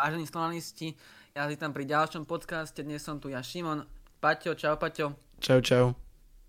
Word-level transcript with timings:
Vážení 0.00 0.24
slovanisti, 0.24 0.96
ja 1.36 1.44
vítam 1.44 1.76
pri 1.76 1.84
ďalšom 1.84 2.24
podcaste, 2.24 2.80
dnes 2.80 3.04
som 3.04 3.20
tu 3.20 3.28
ja 3.28 3.44
Šimon, 3.44 3.84
Paťo, 4.16 4.56
čau 4.56 4.80
Paťo. 4.80 5.12
Čau, 5.44 5.60
čau. 5.60 5.92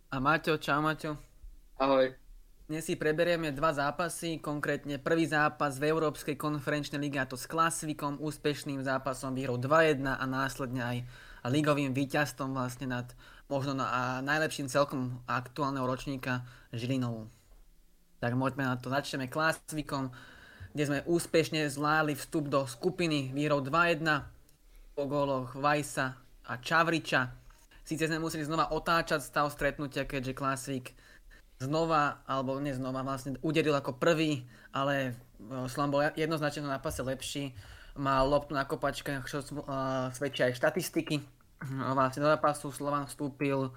A 0.07 0.23
Maťo, 0.23 0.55
čau 0.55 0.79
Maťo. 0.79 1.19
Ahoj. 1.75 2.15
Dnes 2.71 2.87
si 2.87 2.95
preberieme 2.95 3.51
dva 3.51 3.75
zápasy, 3.75 4.39
konkrétne 4.39 5.03
prvý 5.03 5.27
zápas 5.27 5.75
v 5.83 5.91
Európskej 5.91 6.39
konferenčnej 6.39 7.03
lige 7.03 7.19
a 7.19 7.27
to 7.27 7.35
s 7.35 7.43
Klasvikom, 7.43 8.23
úspešným 8.23 8.87
zápasom 8.87 9.35
výhrou 9.35 9.59
2-1 9.59 9.99
a 9.99 10.23
následne 10.23 10.81
aj 10.87 10.97
ligovým 11.51 11.91
víťazstvom 11.91 12.55
vlastne 12.55 12.87
nad 12.87 13.11
možno 13.51 13.75
na, 13.75 13.91
a 13.91 14.01
najlepším 14.23 14.71
celkom 14.71 15.19
aktuálneho 15.27 15.83
ročníka 15.83 16.47
Žilinovú. 16.71 17.27
Tak 18.23 18.31
môžeme 18.31 18.63
na 18.63 18.79
to, 18.79 18.87
začneme 18.87 19.27
Klasvikom, 19.27 20.15
kde 20.71 20.83
sme 20.87 20.99
úspešne 21.03 21.67
zvládli 21.67 22.15
vstup 22.15 22.47
do 22.47 22.63
skupiny 22.63 23.31
výhrou 23.35 23.59
2-1 23.59 24.03
po 24.95 25.03
góloch 25.07 25.51
Vajsa 25.55 26.15
a 26.47 26.53
Čavriča. 26.59 27.31
Síce 27.83 28.07
sme 28.07 28.23
museli 28.23 28.47
znova 28.47 28.71
otáčať 28.71 29.19
stav 29.19 29.51
stretnutia, 29.51 30.07
keďže 30.07 30.37
Klasvík 30.37 30.95
znova, 31.61 32.23
alebo 32.25 32.57
nie 32.57 32.73
znova, 32.73 33.05
vlastne 33.05 33.37
uderil 33.45 33.75
ako 33.77 33.99
prvý, 33.99 34.47
ale 34.73 35.13
e, 35.37 35.67
Slam 35.69 35.93
bol 35.93 36.07
jednoznačne 36.15 36.65
na 36.65 36.81
páse 36.81 37.05
lepší. 37.05 37.53
Mal 37.99 38.23
loptu 38.23 38.55
na 38.55 38.63
kopačkách, 38.63 39.27
čo 39.27 39.43
uh, 39.43 40.07
svedčia 40.15 40.47
aj 40.47 40.55
štatistiky. 40.55 41.19
No, 41.75 41.91
vlastne 41.91 42.23
do 42.23 42.31
zápasu 42.31 42.71
Slovan 42.71 43.03
vstúpil 43.03 43.67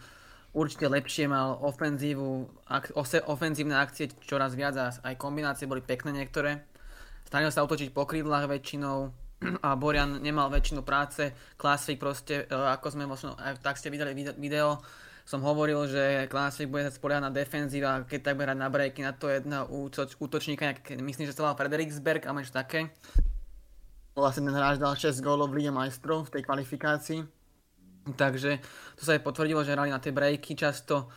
určite 0.54 0.86
lepšie, 0.86 1.26
mal 1.26 1.58
ofenzívu, 1.58 2.46
ak, 2.70 2.94
ose, 2.94 3.18
ofenzívne 3.26 3.74
akcie 3.74 4.14
čoraz 4.22 4.54
viac 4.54 4.78
a 4.78 4.94
aj 4.94 5.18
kombinácie 5.18 5.66
boli 5.66 5.82
pekné 5.82 6.14
niektoré. 6.14 6.62
Snažil 7.34 7.50
sa 7.50 7.66
utočiť 7.66 7.90
po 7.90 8.06
krídlach 8.06 8.46
väčšinou 8.46 9.10
a 9.66 9.74
Borian 9.74 10.22
nemal 10.22 10.54
väčšinu 10.54 10.86
práce. 10.86 11.34
Classic 11.58 11.98
proste, 11.98 12.46
e, 12.46 12.54
ako 12.54 12.94
sme 12.94 13.10
možno, 13.10 13.34
tak 13.58 13.74
ste 13.74 13.90
videli 13.90 14.14
video, 14.38 14.78
som 15.26 15.42
hovoril, 15.42 15.82
že 15.90 16.30
Classic 16.30 16.70
bude 16.70 16.86
spoliehať 16.94 17.26
na 17.26 17.34
defenzívu 17.34 17.86
a 17.90 18.06
keď 18.06 18.20
tak 18.22 18.38
bude 18.38 18.46
hrať 18.46 18.60
na 18.62 18.70
breaky 18.70 19.02
na 19.02 19.18
to 19.18 19.26
jedna 19.26 19.66
útočníka, 20.22 20.78
myslím, 20.94 21.26
že 21.26 21.34
sa 21.34 21.42
volal 21.42 21.58
Frederiksberg, 21.58 22.22
ale 22.22 22.46
niečo 22.46 22.54
také. 22.54 22.94
Vlastne 24.14 24.46
ten 24.46 24.54
hráč 24.54 24.78
dal 24.78 24.94
6 24.94 25.18
gólov 25.18 25.50
v 25.50 25.58
Lige 25.58 25.74
majstrov 25.74 26.30
v 26.30 26.38
tej 26.38 26.42
kvalifikácii. 26.46 27.18
Takže 28.14 28.62
to 28.94 29.02
sa 29.02 29.18
aj 29.18 29.26
potvrdilo, 29.26 29.66
že 29.66 29.74
hrali 29.74 29.90
na 29.90 29.98
tie 29.98 30.14
breaky 30.14 30.54
často 30.54 31.10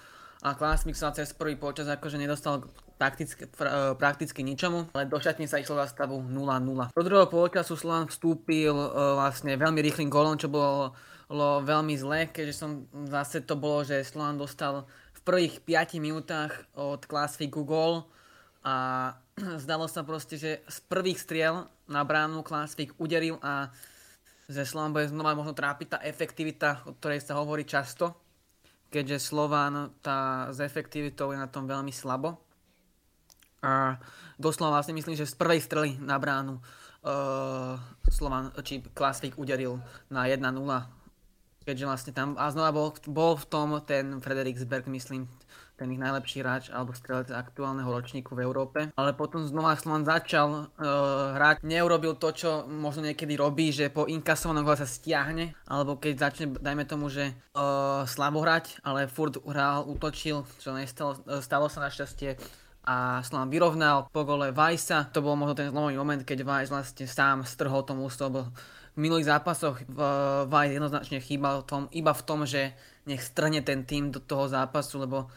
a 0.46 0.54
Klasmik 0.54 0.94
sa 0.94 1.10
cez 1.10 1.34
prvý 1.34 1.58
počas 1.58 1.90
akože 1.90 2.22
nedostal 2.22 2.70
prakticky, 2.98 3.50
pra, 3.50 3.70
e, 3.70 3.82
prakticky 3.98 4.42
ničomu, 4.46 4.90
ale 4.94 5.10
do 5.10 5.18
šatne 5.18 5.50
sa 5.50 5.62
išlo 5.62 5.78
za 5.82 5.90
stavu 5.90 6.22
0-0. 6.22 6.94
Do 6.94 7.04
druhého 7.06 7.30
polčasu 7.30 7.78
Slovan 7.78 8.10
vstúpil 8.10 8.74
uh, 8.74 9.18
vlastne 9.18 9.54
veľmi 9.58 9.82
rýchlým 9.82 10.10
golom, 10.10 10.38
čo 10.38 10.50
bolo, 10.50 10.94
bolo 11.30 11.62
veľmi 11.66 11.94
zlé, 11.98 12.30
keďže 12.30 12.54
som 12.54 12.86
zase 13.10 13.46
to 13.46 13.58
bolo, 13.58 13.86
že 13.86 14.06
Slovan 14.06 14.38
dostal 14.38 14.86
v 15.18 15.20
prvých 15.26 15.62
5 15.66 15.98
minútach 16.02 16.54
od 16.78 17.06
Klasviku 17.06 17.66
gól 17.66 18.06
a 18.62 19.14
zdalo 19.64 19.90
sa 19.90 20.02
proste, 20.06 20.38
že 20.38 20.62
z 20.66 20.78
prvých 20.86 21.22
striel 21.22 21.70
na 21.90 22.02
bránu 22.06 22.46
Klasvik 22.46 22.98
uderil 23.02 23.42
a 23.42 23.74
že 24.48 24.64
Slovan 24.64 24.96
bude 24.96 25.12
znova 25.12 25.36
možno 25.36 25.52
trápiť 25.52 25.88
tá 25.88 26.00
efektivita, 26.08 26.88
o 26.88 26.96
ktorej 26.96 27.20
sa 27.20 27.36
hovorí 27.36 27.68
často, 27.68 28.27
keďže 28.88 29.32
Slovan 29.32 29.92
tá 30.00 30.52
s 30.52 30.60
efektivitou 30.64 31.32
je 31.32 31.40
na 31.40 31.52
tom 31.52 31.68
veľmi 31.68 31.92
slabo 31.92 32.40
a 33.62 33.98
doslova 34.38 34.86
si 34.86 34.94
myslím, 34.94 35.18
že 35.18 35.26
z 35.26 35.36
prvej 35.36 35.60
strely 35.66 35.92
na 35.98 36.22
bránu 36.22 36.62
uh, 36.62 37.76
Slovan, 38.08 38.54
či 38.62 38.86
Klasvik 38.94 39.36
uderil 39.36 39.82
na 40.14 40.30
1-0. 40.30 40.46
Keďže 41.68 41.86
vlastne 41.90 42.12
tam, 42.16 42.40
a 42.40 42.48
znova 42.48 42.72
bol, 42.72 42.96
bol 43.10 43.36
v 43.36 43.46
tom 43.50 43.76
ten 43.84 44.24
Frederiksberg, 44.24 44.88
myslím, 44.88 45.28
ten 45.78 45.94
ich 45.94 46.02
najlepší 46.02 46.42
hráč 46.42 46.74
alebo 46.74 46.98
strelec 46.98 47.30
aktuálneho 47.30 47.86
ročníku 47.86 48.34
v 48.34 48.44
Európe. 48.44 48.80
Ale 48.98 49.14
potom 49.14 49.46
znova 49.46 49.78
Slovan 49.78 50.04
začal 50.04 50.50
uh, 50.50 51.38
hrať, 51.38 51.62
neurobil 51.62 52.18
to, 52.18 52.34
čo 52.34 52.66
možno 52.66 53.06
niekedy 53.06 53.38
robí, 53.38 53.70
že 53.70 53.94
po 53.94 54.10
inkasovanom 54.10 54.66
gole 54.66 54.82
sa 54.82 54.90
stiahne, 54.90 55.54
alebo 55.70 56.02
keď 56.02 56.14
začne, 56.18 56.46
dajme 56.58 56.90
tomu, 56.90 57.14
že 57.14 57.38
uh, 57.54 58.02
slabo 58.10 58.42
hrať, 58.42 58.82
ale 58.82 59.06
furt 59.06 59.38
hral, 59.46 59.86
útočil, 59.86 60.50
čo 60.58 60.74
nestalo, 60.74 61.22
stalo 61.46 61.70
sa 61.70 61.86
našťastie 61.86 62.36
a 62.88 63.20
Slovan 63.20 63.52
vyrovnal 63.52 64.08
po 64.10 64.24
gole 64.24 64.56
Vajsa. 64.56 65.12
To 65.12 65.20
bol 65.20 65.36
možno 65.36 65.60
ten 65.60 65.70
zlomový 65.70 66.00
moment, 66.00 66.24
keď 66.24 66.48
Vajs 66.48 66.72
vlastne 66.72 67.06
sám 67.06 67.44
strhol 67.44 67.84
tomu 67.84 68.08
lebo 68.08 68.48
v 68.96 68.98
minulých 68.98 69.30
zápasoch 69.30 69.84
Vajs 70.48 70.72
jednoznačne 70.74 71.20
chýbal 71.22 71.68
tom, 71.68 71.92
iba 71.92 72.16
v 72.16 72.26
tom, 72.26 72.48
že 72.48 72.74
nech 73.06 73.22
strhne 73.22 73.60
ten 73.62 73.84
tým 73.84 74.10
do 74.10 74.24
toho 74.24 74.48
zápasu, 74.48 75.04
lebo 75.04 75.28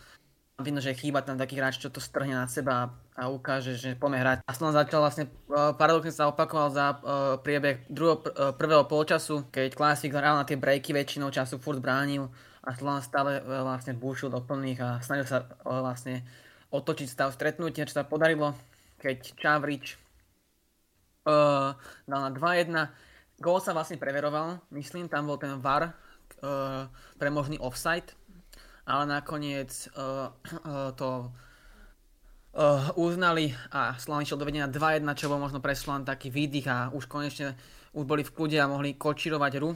vidno, 0.60 0.80
že 0.80 0.96
chýba 0.96 1.24
tam 1.24 1.40
taký 1.40 1.58
hráč, 1.58 1.80
čo 1.80 1.92
to 1.92 2.00
strhne 2.00 2.36
na 2.36 2.46
seba 2.46 2.92
a 3.16 3.28
ukáže, 3.28 3.76
že 3.76 3.98
poďme 3.98 4.20
hrať. 4.20 4.38
A 4.44 4.50
Slovan 4.56 4.76
začal 4.76 5.00
vlastne, 5.04 5.24
e, 5.28 5.30
paradoxne 5.76 6.12
sa 6.14 6.30
opakoval 6.32 6.68
za 6.72 6.86
uh, 6.96 6.98
priebeh 7.42 7.84
druhého, 7.92 8.18
uh, 8.22 8.52
prvého 8.56 8.88
polčasu, 8.88 9.48
keď 9.52 9.76
Klasik 9.76 10.16
hral 10.16 10.40
na 10.40 10.48
tie 10.48 10.56
breaky 10.56 10.96
väčšinou 10.96 11.28
času 11.28 11.60
furt 11.60 11.82
bránil 11.82 12.32
a 12.64 12.72
Slovan 12.72 13.04
stále 13.04 13.40
vlastne 13.40 13.92
búšil 13.96 14.28
do 14.28 14.40
plných 14.40 14.80
a 14.80 14.88
snažil 15.00 15.28
sa 15.28 15.48
vlastne 15.64 16.24
otočiť 16.70 17.08
stav 17.08 17.32
stretnutia, 17.34 17.88
čo 17.88 18.00
sa 18.00 18.06
podarilo, 18.06 18.54
keď 19.00 19.34
Čavrič 19.36 19.98
uh, 21.26 21.74
dal 22.06 22.20
na 22.20 22.30
2-1. 22.30 23.40
Gól 23.40 23.58
sa 23.64 23.72
vlastne 23.72 23.96
preveroval, 23.96 24.60
myslím, 24.76 25.08
tam 25.08 25.28
bol 25.28 25.40
ten 25.40 25.56
VAR 25.58 25.88
uh, 25.88 26.84
pre 27.16 27.28
možný 27.32 27.56
offside, 27.56 28.12
ale 28.90 29.06
nakoniec 29.06 29.70
uh, 29.94 30.34
uh, 30.34 30.90
to 30.98 31.30
uh, 32.58 32.90
uznali 32.98 33.54
a 33.70 33.94
Slovan 33.94 34.26
išiel 34.26 34.42
do 34.42 34.48
vedenia 34.50 34.66
2-1, 34.66 35.06
čo 35.14 35.30
bol 35.30 35.38
možno 35.38 35.62
pre 35.62 35.78
Slovan 35.78 36.02
taký 36.02 36.34
výdych 36.34 36.66
a 36.66 36.90
už 36.90 37.06
konečne 37.06 37.54
už 37.94 38.06
boli 38.06 38.26
v 38.26 38.34
kľude 38.34 38.58
a 38.58 38.70
mohli 38.70 38.98
kočirovať 38.98 39.52
hru. 39.58 39.74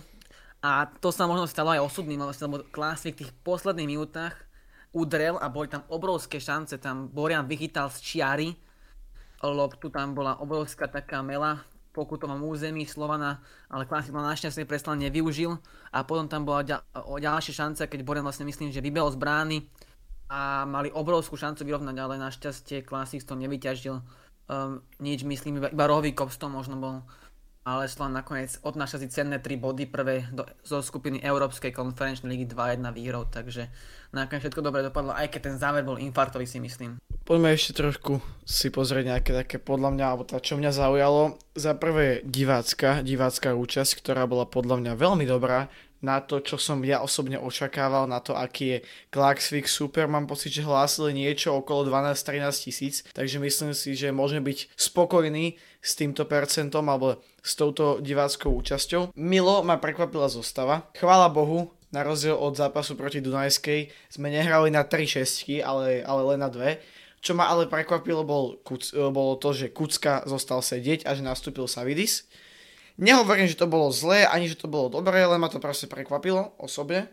A 0.64 0.86
to 0.86 1.12
sa 1.14 1.28
možno 1.30 1.46
stalo 1.46 1.74
aj 1.74 1.82
osudným, 1.82 2.22
lebo 2.24 2.62
Klasvik 2.70 3.14
v 3.14 3.20
tých 3.26 3.32
posledných 3.44 3.90
minútach. 3.90 4.34
Udrel 4.94 5.34
a 5.42 5.50
boli 5.50 5.66
tam 5.66 5.82
obrovské 5.90 6.38
šance, 6.38 6.78
tam 6.78 7.10
Borian 7.10 7.50
vychytal 7.50 7.90
z 7.90 7.98
čiary, 7.98 8.48
loptu 9.42 9.90
tam 9.90 10.14
bola 10.14 10.38
obrovská 10.38 10.86
taká 10.86 11.20
mela 11.20 11.60
pokutovom 11.94 12.42
území 12.42 12.82
Slovana, 12.84 13.38
ale 13.70 13.86
klasik 13.86 14.10
mal 14.10 14.26
našťastie 14.26 14.66
preslan 14.66 14.98
nevyužil 14.98 15.54
a 15.94 16.02
potom 16.02 16.26
tam 16.26 16.42
bola 16.42 16.66
ďal, 16.66 16.82
ďalšia 16.98 17.54
šanca, 17.54 17.86
keď 17.86 18.00
Borian 18.02 18.26
vlastne 18.26 18.44
myslím, 18.50 18.74
že 18.74 18.82
vybehol 18.82 19.14
z 19.14 19.18
brány 19.22 19.58
a 20.26 20.66
mali 20.66 20.90
obrovskú 20.90 21.38
šancu 21.38 21.62
vyrovnať, 21.62 21.96
ale 22.02 22.18
našťastie 22.18 22.82
klasik 22.82 23.22
to 23.22 23.38
nevyťažil. 23.38 24.02
Um, 24.44 24.84
nič 25.00 25.24
myslím, 25.24 25.62
iba, 25.62 25.72
iba 25.72 25.84
rohový 25.88 26.12
kop 26.12 26.28
to 26.28 26.52
možno 26.52 26.76
bol 26.76 26.94
ale 27.64 27.88
Slovan 27.88 28.12
nakoniec 28.12 28.60
odnáša 28.60 29.00
si 29.00 29.08
cenné 29.08 29.40
3 29.40 29.56
body 29.56 29.88
prvé 29.88 30.28
do, 30.28 30.44
zo 30.60 30.84
skupiny 30.84 31.24
Európskej 31.24 31.72
konferenčnej 31.72 32.28
ligy 32.28 32.52
2-1 32.52 32.84
výhrou, 32.92 33.24
takže 33.24 33.72
nakoniec 34.12 34.44
všetko 34.44 34.60
dobre 34.60 34.84
dopadlo, 34.84 35.16
aj 35.16 35.32
keď 35.32 35.40
ten 35.40 35.56
záver 35.56 35.80
bol 35.80 35.96
infartový 35.96 36.44
si 36.44 36.60
myslím. 36.60 37.00
Poďme 37.24 37.56
ešte 37.56 37.72
trošku 37.80 38.20
si 38.44 38.68
pozrieť 38.68 39.16
nejaké 39.16 39.32
také 39.32 39.56
podľa 39.56 39.96
mňa, 39.96 40.04
alebo 40.04 40.28
tá, 40.28 40.36
čo 40.44 40.60
mňa 40.60 40.76
zaujalo. 40.76 41.40
Za 41.56 41.72
prvé 41.72 42.20
divácka, 42.20 43.00
divácka 43.00 43.56
účasť, 43.56 44.04
ktorá 44.04 44.28
bola 44.28 44.44
podľa 44.44 44.84
mňa 44.84 44.92
veľmi 45.00 45.24
dobrá 45.24 45.72
na 46.04 46.20
to, 46.20 46.44
čo 46.44 46.60
som 46.60 46.84
ja 46.84 47.00
osobne 47.00 47.40
očakával, 47.40 48.04
na 48.04 48.20
to, 48.20 48.36
aký 48.36 48.76
je 48.76 48.78
Klaxvik 49.08 49.64
super. 49.64 50.04
Mám 50.04 50.28
pocit, 50.28 50.52
že 50.52 50.60
hlásili 50.60 51.16
niečo 51.16 51.56
okolo 51.56 51.88
12-13 51.88 52.64
tisíc, 52.68 52.94
takže 53.16 53.40
myslím 53.40 53.72
si, 53.72 53.96
že 53.96 54.12
môžeme 54.12 54.44
byť 54.44 54.76
spokojní 54.76 55.56
s 55.80 55.96
týmto 55.96 56.28
percentom 56.28 56.84
alebo 56.92 57.24
s 57.40 57.56
touto 57.56 58.04
diváckou 58.04 58.52
účasťou. 58.52 59.16
Milo 59.16 59.64
ma 59.64 59.80
prekvapila 59.80 60.28
zostava. 60.28 60.92
Chvála 60.96 61.32
Bohu, 61.32 61.72
na 61.94 62.02
rozdiel 62.02 62.34
od 62.34 62.58
zápasu 62.58 62.98
proti 62.98 63.22
Dunajskej 63.22 63.88
sme 64.10 64.28
nehrali 64.28 64.68
na 64.74 64.82
3 64.82 65.06
šestky, 65.06 65.62
ale, 65.62 66.02
ale 66.02 66.34
len 66.34 66.42
na 66.42 66.50
2. 66.50 67.22
Čo 67.24 67.32
ma 67.32 67.48
ale 67.48 67.70
prekvapilo 67.70 68.26
bol, 68.26 68.60
bolo 69.14 69.32
to, 69.40 69.56
že 69.56 69.72
Kucka 69.72 70.26
zostal 70.28 70.60
sedieť 70.60 71.08
a 71.08 71.16
že 71.16 71.24
nastúpil 71.24 71.64
Savidis. 71.64 72.28
Nehovorím, 72.94 73.50
že 73.50 73.58
to 73.58 73.66
bolo 73.66 73.90
zlé, 73.90 74.22
ani 74.26 74.46
že 74.46 74.54
to 74.54 74.70
bolo 74.70 74.86
dobré, 74.86 75.26
len 75.26 75.42
ma 75.42 75.50
to 75.50 75.58
proste 75.58 75.90
prekvapilo 75.90 76.54
osobne. 76.62 77.10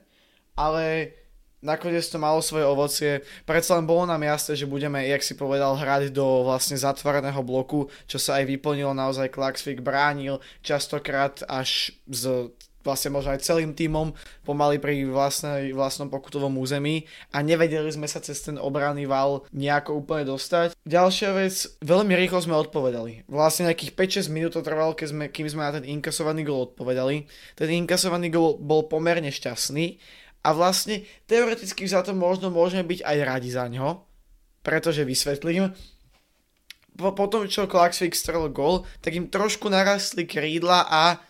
Ale 0.53 1.15
nakoniec 1.61 2.05
to 2.05 2.21
malo 2.21 2.41
svoje 2.41 2.65
ovocie. 2.65 3.11
Predsa 3.45 3.77
len 3.77 3.89
bolo 3.89 4.05
nám 4.05 4.21
jasné, 4.21 4.57
že 4.57 4.69
budeme, 4.69 5.05
jak 5.09 5.25
si 5.25 5.33
povedal, 5.33 5.77
hrať 5.77 6.13
do 6.13 6.45
vlastne 6.45 6.77
zatvoreného 6.77 7.41
bloku, 7.41 7.89
čo 8.05 8.21
sa 8.21 8.41
aj 8.41 8.49
vyplnilo 8.49 8.93
naozaj. 8.93 9.33
Klaxvik 9.33 9.81
bránil 9.81 10.41
častokrát 10.61 11.41
až 11.49 11.93
z 12.09 12.49
vlastne 12.81 13.13
možno 13.13 13.33
aj 13.33 13.45
celým 13.45 13.73
tímom 13.73 14.13
pomaly 14.45 14.77
pri 14.77 15.05
vlastnej, 15.07 15.73
vlastnom 15.73 16.09
pokutovom 16.09 16.57
území 16.57 17.05
a 17.33 17.41
nevedeli 17.41 17.87
sme 17.89 18.05
sa 18.09 18.21
cez 18.21 18.41
ten 18.41 18.57
obranný 18.57 19.05
val 19.05 19.45
nejako 19.53 20.05
úplne 20.05 20.29
dostať. 20.29 20.77
Ďalšia 20.85 21.29
vec, 21.37 21.55
veľmi 21.81 22.13
rýchlo 22.17 22.39
sme 22.41 22.55
odpovedali. 22.57 23.25
Vlastne 23.29 23.69
nejakých 23.69 23.93
5-6 24.27 24.33
minút 24.33 24.53
to 24.57 24.65
trvalo, 24.65 24.97
keď 24.97 25.07
sme, 25.09 25.25
kým 25.29 25.47
sme 25.47 25.65
na 25.65 25.77
ten 25.77 25.85
inkasovaný 25.85 26.45
gol 26.45 26.73
odpovedali. 26.73 27.25
Ten 27.55 27.69
inkasovaný 27.69 28.33
gol 28.33 28.57
bol 28.57 28.89
pomerne 28.89 29.29
šťastný 29.29 30.01
a 30.41 30.49
vlastne 30.57 31.05
teoreticky 31.29 31.85
za 31.85 32.01
to 32.01 32.17
možno 32.17 32.49
môžeme 32.49 32.81
byť 32.81 33.05
aj 33.05 33.17
radi 33.21 33.49
za 33.53 33.69
ňo, 33.69 34.01
pretože 34.65 35.05
vysvetlím, 35.05 35.69
po, 36.97 37.15
po 37.15 37.25
tom, 37.31 37.47
čo 37.47 37.69
Klaxvik 37.69 38.17
strel 38.17 38.51
gol, 38.51 38.83
tak 38.99 39.15
im 39.15 39.31
trošku 39.31 39.71
narastli 39.71 40.27
krídla 40.27 40.85
a 40.89 41.23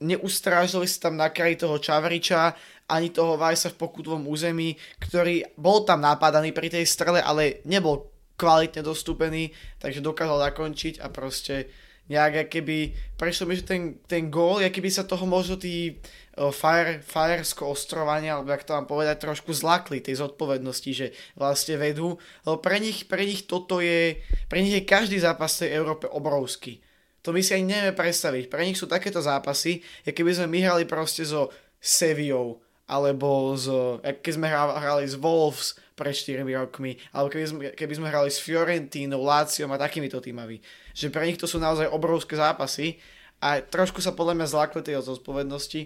neustrážili 0.00 0.88
sa 0.88 1.08
tam 1.08 1.20
na 1.20 1.28
kraji 1.28 1.60
toho 1.60 1.76
Čavriča, 1.76 2.56
ani 2.90 3.14
toho 3.14 3.38
Vajsa 3.38 3.70
v 3.70 3.80
pokutovom 3.80 4.26
území, 4.26 4.74
ktorý 4.98 5.46
bol 5.54 5.86
tam 5.86 6.02
napadaný 6.02 6.50
pri 6.50 6.72
tej 6.72 6.84
strele, 6.88 7.22
ale 7.22 7.62
nebol 7.68 8.10
kvalitne 8.34 8.82
dostúpený, 8.82 9.54
takže 9.78 10.02
dokázal 10.02 10.50
zakončiť 10.50 11.04
a 11.04 11.06
proste 11.12 11.70
nejak 12.10 12.50
keby, 12.50 12.90
prešlo 13.14 13.46
mi, 13.46 13.54
že 13.54 13.62
ten, 13.62 14.02
ten 14.10 14.26
gól, 14.32 14.58
keby 14.58 14.90
sa 14.90 15.06
toho 15.06 15.22
možno 15.30 15.54
tí 15.54 16.02
fire, 16.34 16.98
Firesko 17.06 17.70
ostrovania, 17.70 18.34
alebo 18.34 18.50
jak 18.50 18.66
to 18.66 18.74
mám 18.74 18.90
povedať, 18.90 19.22
trošku 19.22 19.54
zlakli 19.54 20.02
tej 20.02 20.18
zodpovednosti, 20.18 20.90
že 20.90 21.06
vlastne 21.38 21.78
vedú, 21.78 22.18
lebo 22.42 22.58
pre 22.58 22.82
nich, 22.82 23.06
pre 23.06 23.22
nich 23.22 23.46
toto 23.46 23.78
je, 23.78 24.18
pre 24.50 24.58
nich 24.58 24.74
je 24.74 24.82
každý 24.82 25.22
zápas 25.22 25.62
tej 25.62 25.78
Európe 25.78 26.10
obrovský 26.10 26.82
to 27.20 27.36
my 27.36 27.40
si 27.44 27.52
ani 27.52 27.68
nevieme 27.68 27.94
predstaviť. 27.96 28.48
Pre 28.48 28.62
nich 28.64 28.80
sú 28.80 28.88
takéto 28.88 29.20
zápasy, 29.20 29.84
keby 30.04 30.32
sme 30.32 30.46
my 30.56 30.58
hrali 30.64 30.84
proste 30.88 31.24
so 31.24 31.52
Sevillou, 31.80 32.60
alebo 32.90 33.54
z, 33.54 33.70
keď 34.02 34.32
sme 34.34 34.48
hrali 34.50 35.04
s 35.06 35.14
Wolves 35.16 35.78
pred 35.94 36.16
4 36.16 36.42
rokmi, 36.42 36.96
alebo 37.12 37.28
keby 37.28 37.46
sme, 37.46 37.60
keby 37.76 37.94
sme 37.96 38.08
hrali 38.08 38.32
s 38.32 38.40
Fiorentínou, 38.40 39.20
Láciom 39.20 39.68
a 39.70 39.78
takýmito 39.78 40.18
týmami. 40.18 40.58
Že 40.96 41.12
pre 41.12 41.28
nich 41.28 41.38
to 41.38 41.44
sú 41.44 41.60
naozaj 41.60 41.86
obrovské 41.92 42.34
zápasy 42.40 42.96
a 43.40 43.64
trošku 43.64 44.04
sa 44.04 44.12
podľa 44.12 44.36
mňa 44.36 44.46
zlákli 44.52 44.80
tej 44.84 45.00
zodpovednosti, 45.00 45.80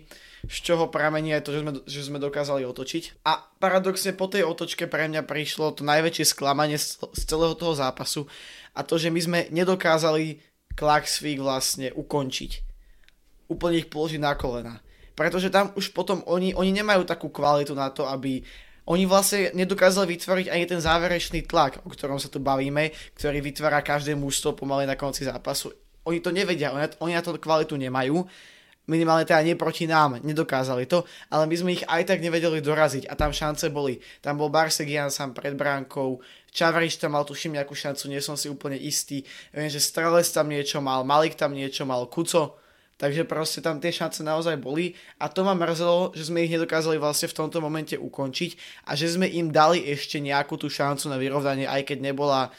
z 0.46 0.58
čoho 0.58 0.90
pramení 0.90 1.34
aj 1.38 1.46
to, 1.46 1.50
že 1.54 1.60
sme, 1.62 1.72
že 1.86 2.00
sme 2.02 2.18
dokázali 2.18 2.66
otočiť. 2.66 3.26
A 3.26 3.42
paradoxne 3.62 4.10
po 4.10 4.26
tej 4.26 4.42
otočke 4.42 4.90
pre 4.90 5.06
mňa 5.06 5.22
prišlo 5.22 5.74
to 5.74 5.86
najväčšie 5.86 6.26
sklamanie 6.26 6.78
z, 6.78 6.98
z 6.98 7.22
celého 7.26 7.54
toho 7.54 7.78
zápasu 7.78 8.26
a 8.74 8.82
to, 8.82 8.98
že 8.98 9.14
my 9.14 9.20
sme 9.22 9.40
nedokázali 9.54 10.53
Klaxvik 10.74 11.38
vlastne 11.40 11.94
ukončiť. 11.94 12.50
Úplne 13.50 13.76
ich 13.80 13.90
položiť 13.90 14.20
na 14.20 14.34
kolena. 14.34 14.82
Pretože 15.14 15.50
tam 15.50 15.70
už 15.78 15.94
potom 15.94 16.26
oni, 16.26 16.54
oni 16.54 16.74
nemajú 16.74 17.06
takú 17.06 17.30
kvalitu 17.30 17.74
na 17.74 17.90
to, 17.94 18.02
aby 18.10 18.42
oni 18.84 19.08
vlastne 19.08 19.54
nedokázali 19.56 20.12
vytvoriť 20.18 20.46
ani 20.52 20.64
ten 20.68 20.80
záverečný 20.82 21.48
tlak, 21.48 21.80
o 21.86 21.88
ktorom 21.88 22.20
sa 22.20 22.28
tu 22.28 22.36
bavíme, 22.42 22.92
ktorý 23.16 23.40
vytvára 23.40 23.80
každé 23.80 24.12
mužstvo 24.12 24.52
pomaly 24.52 24.84
na 24.84 24.98
konci 24.98 25.24
zápasu. 25.24 25.72
Oni 26.04 26.20
to 26.20 26.28
nevedia, 26.28 26.68
oni, 26.68 26.92
oni 27.00 27.12
na 27.16 27.24
to 27.24 27.32
kvalitu 27.40 27.80
nemajú, 27.80 28.28
minimálne 28.86 29.24
teda 29.24 29.40
nie 29.44 29.56
proti 29.56 29.88
nám, 29.88 30.20
nedokázali 30.20 30.84
to, 30.84 31.08
ale 31.32 31.48
my 31.48 31.54
sme 31.56 31.70
ich 31.76 31.84
aj 31.88 32.04
tak 32.08 32.20
nevedeli 32.20 32.60
doraziť 32.60 33.08
a 33.08 33.16
tam 33.16 33.32
šance 33.32 33.72
boli. 33.72 34.00
Tam 34.20 34.36
bol 34.36 34.52
Barsegian 34.52 35.08
sám 35.08 35.32
pred 35.32 35.56
bránkou, 35.56 36.20
Čavariš 36.54 37.02
tam 37.02 37.18
mal 37.18 37.26
tuším 37.26 37.58
nejakú 37.58 37.74
šancu, 37.74 38.06
nie 38.06 38.22
som 38.22 38.38
si 38.38 38.46
úplne 38.46 38.78
istý. 38.78 39.26
Viem, 39.50 39.66
že 39.66 39.82
Strelec 39.82 40.30
tam 40.30 40.46
niečo 40.46 40.78
mal, 40.78 41.02
Malik 41.02 41.34
tam 41.34 41.50
niečo 41.50 41.82
mal, 41.82 42.06
Kuco. 42.06 42.62
Takže 42.94 43.26
proste 43.26 43.58
tam 43.58 43.82
tie 43.82 43.90
šance 43.90 44.22
naozaj 44.22 44.54
boli 44.62 44.94
a 45.18 45.26
to 45.26 45.42
ma 45.42 45.50
mrzelo, 45.50 46.14
že 46.14 46.30
sme 46.30 46.46
ich 46.46 46.54
nedokázali 46.54 46.94
vlastne 46.94 47.26
v 47.26 47.36
tomto 47.42 47.58
momente 47.58 47.98
ukončiť 47.98 48.54
a 48.86 48.94
že 48.94 49.10
sme 49.10 49.26
im 49.26 49.50
dali 49.50 49.82
ešte 49.82 50.22
nejakú 50.22 50.54
tú 50.54 50.70
šancu 50.70 51.10
na 51.10 51.18
vyrovnanie, 51.18 51.66
aj 51.66 51.90
keď 51.90 51.98
nebola, 52.14 52.54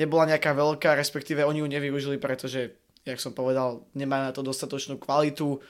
nebola 0.00 0.32
nejaká 0.32 0.56
veľká, 0.56 0.96
respektíve 0.96 1.44
oni 1.44 1.60
ju 1.60 1.68
nevyužili, 1.68 2.16
pretože, 2.16 2.80
jak 3.06 3.22
som 3.22 3.30
povedal, 3.30 3.86
nemajú 3.94 4.22
na 4.26 4.32
to 4.34 4.42
dostatočnú 4.42 4.98
kvalitu, 4.98 5.62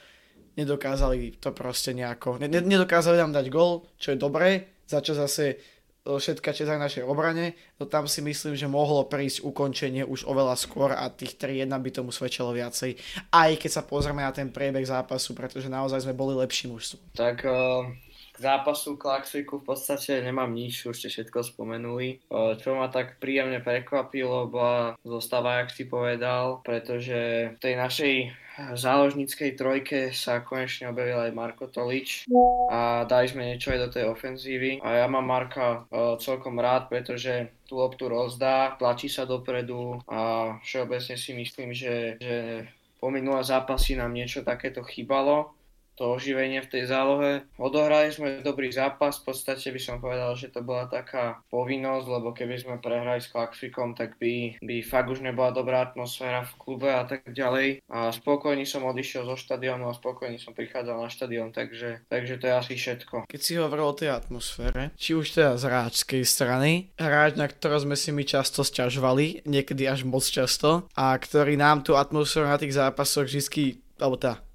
nedokázali 0.57 1.37
to 1.37 1.53
proste 1.53 1.93
nejako, 1.93 2.41
nedokázali 2.41 3.21
nám 3.21 3.37
dať 3.37 3.53
gol, 3.53 3.85
čo 4.01 4.11
je 4.11 4.17
dobré, 4.17 4.49
za 4.89 5.05
čo 5.05 5.13
zase 5.13 5.61
všetka 6.07 6.55
časť 6.55 6.71
aj 6.71 6.79
našej 6.79 7.03
obrane, 7.03 7.59
to 7.75 7.83
tam 7.83 8.07
si 8.07 8.23
myslím, 8.23 8.55
že 8.55 8.71
mohlo 8.71 9.03
prísť 9.03 9.43
ukončenie 9.43 10.07
už 10.07 10.23
oveľa 10.23 10.55
skôr 10.55 10.95
a 10.95 11.11
tých 11.11 11.35
3-1 11.35 11.67
by 11.67 11.89
tomu 11.91 12.15
svedčilo 12.15 12.55
viacej, 12.55 12.95
aj 13.35 13.51
keď 13.59 13.71
sa 13.71 13.83
pozrieme 13.83 14.23
na 14.23 14.31
ten 14.31 14.47
priebeh 14.47 14.87
zápasu, 14.87 15.35
pretože 15.35 15.67
naozaj 15.67 16.07
sme 16.07 16.15
boli 16.15 16.39
lepší 16.39 16.71
mužstvom. 16.71 17.03
Tak 17.11 17.43
uh, 17.43 17.91
zápasu 18.39 18.97
Klaxiku 18.97 19.59
v 19.59 19.73
podstate 19.73 20.21
nemám 20.21 20.49
nič, 20.53 20.85
už 20.85 20.97
ste 20.97 21.09
všetko 21.09 21.43
spomenuli. 21.43 22.21
Čo 22.31 22.77
ma 22.77 22.87
tak 22.87 23.17
príjemne 23.17 23.59
prekvapilo, 23.61 24.49
bola 24.49 24.95
zostava, 25.01 25.61
jak 25.65 25.69
si 25.73 25.83
povedal, 25.89 26.61
pretože 26.61 27.51
v 27.55 27.59
tej 27.59 27.75
našej 27.77 28.15
záložníckej 28.57 29.53
trojke 29.53 29.99
sa 30.09 30.41
konečne 30.41 30.89
objavil 30.89 31.29
aj 31.29 31.37
Marko 31.37 31.69
Tolič 31.69 32.25
a 32.73 33.05
dali 33.05 33.29
sme 33.29 33.53
niečo 33.53 33.69
aj 33.69 33.79
do 33.85 33.89
tej 33.93 34.05
ofenzívy 34.09 34.81
a 34.81 35.05
ja 35.05 35.05
mám 35.05 35.29
Marka 35.29 35.85
celkom 36.17 36.57
rád, 36.57 36.89
pretože 36.89 37.53
tú 37.69 37.77
loptu 37.77 38.09
rozdá, 38.09 38.73
tlačí 38.81 39.13
sa 39.13 39.29
dopredu 39.29 40.01
a 40.09 40.57
všeobecne 40.65 41.15
si 41.21 41.31
myslím, 41.37 41.69
že, 41.69 42.17
že 42.17 42.65
po 42.97 43.13
minulé 43.13 43.45
zápasy 43.45 43.93
nám 43.93 44.17
niečo 44.17 44.41
takéto 44.41 44.81
chýbalo 44.81 45.53
to 45.97 46.13
oživenie 46.13 46.61
v 46.61 46.71
tej 46.71 46.83
zálohe. 46.87 47.43
Odohrali 47.57 48.13
sme 48.13 48.45
dobrý 48.45 48.69
zápas, 48.69 49.17
v 49.19 49.33
podstate 49.33 49.73
by 49.73 49.81
som 49.81 49.97
povedal, 49.97 50.37
že 50.37 50.53
to 50.53 50.61
bola 50.61 50.85
taká 50.85 51.41
povinnosť, 51.49 52.05
lebo 52.05 52.29
keby 52.37 52.55
sme 52.61 52.75
prehrali 52.77 53.19
s 53.19 53.33
Klaxikom, 53.33 53.97
tak 53.97 54.21
by, 54.21 54.61
by 54.61 54.85
fakt 54.85 55.09
už 55.09 55.25
nebola 55.25 55.49
dobrá 55.49 55.81
atmosféra 55.81 56.45
v 56.45 56.53
klube 56.61 56.89
a 56.93 57.03
tak 57.09 57.25
ďalej. 57.25 57.81
A 57.89 58.13
spokojný 58.13 58.69
som 58.69 58.85
odišiel 58.85 59.25
zo 59.25 59.35
štadiónu 59.35 59.89
a 59.89 59.97
spokojný 59.97 60.37
som 60.37 60.53
prichádzal 60.53 61.01
na 61.01 61.09
štadión, 61.09 61.49
takže, 61.49 62.05
takže 62.07 62.37
to 62.37 62.45
je 62.45 62.53
asi 62.53 62.73
všetko. 62.77 63.15
Keď 63.25 63.41
si 63.41 63.57
hovoril 63.57 63.89
o 63.89 63.97
tej 63.97 64.13
atmosfére, 64.13 64.93
či 64.93 65.17
už 65.17 65.33
teda 65.33 65.57
z 65.57 65.65
hráčskej 65.65 66.23
strany, 66.23 66.93
hráč, 67.01 67.33
na 67.33 67.49
ktorého 67.49 67.81
sme 67.81 67.97
si 67.97 68.13
my 68.13 68.21
často 68.21 68.61
sťažovali, 68.61 69.49
niekedy 69.49 69.89
až 69.89 70.05
moc 70.05 70.21
často, 70.21 70.85
a 70.93 71.17
ktorý 71.17 71.57
nám 71.57 71.81
tú 71.81 71.97
atmosféru 71.97 72.45
na 72.45 72.61
tých 72.61 72.77
zápasoch 72.77 73.25
vždy, 73.25 73.81
alebo 73.97 74.19
tá 74.21 74.46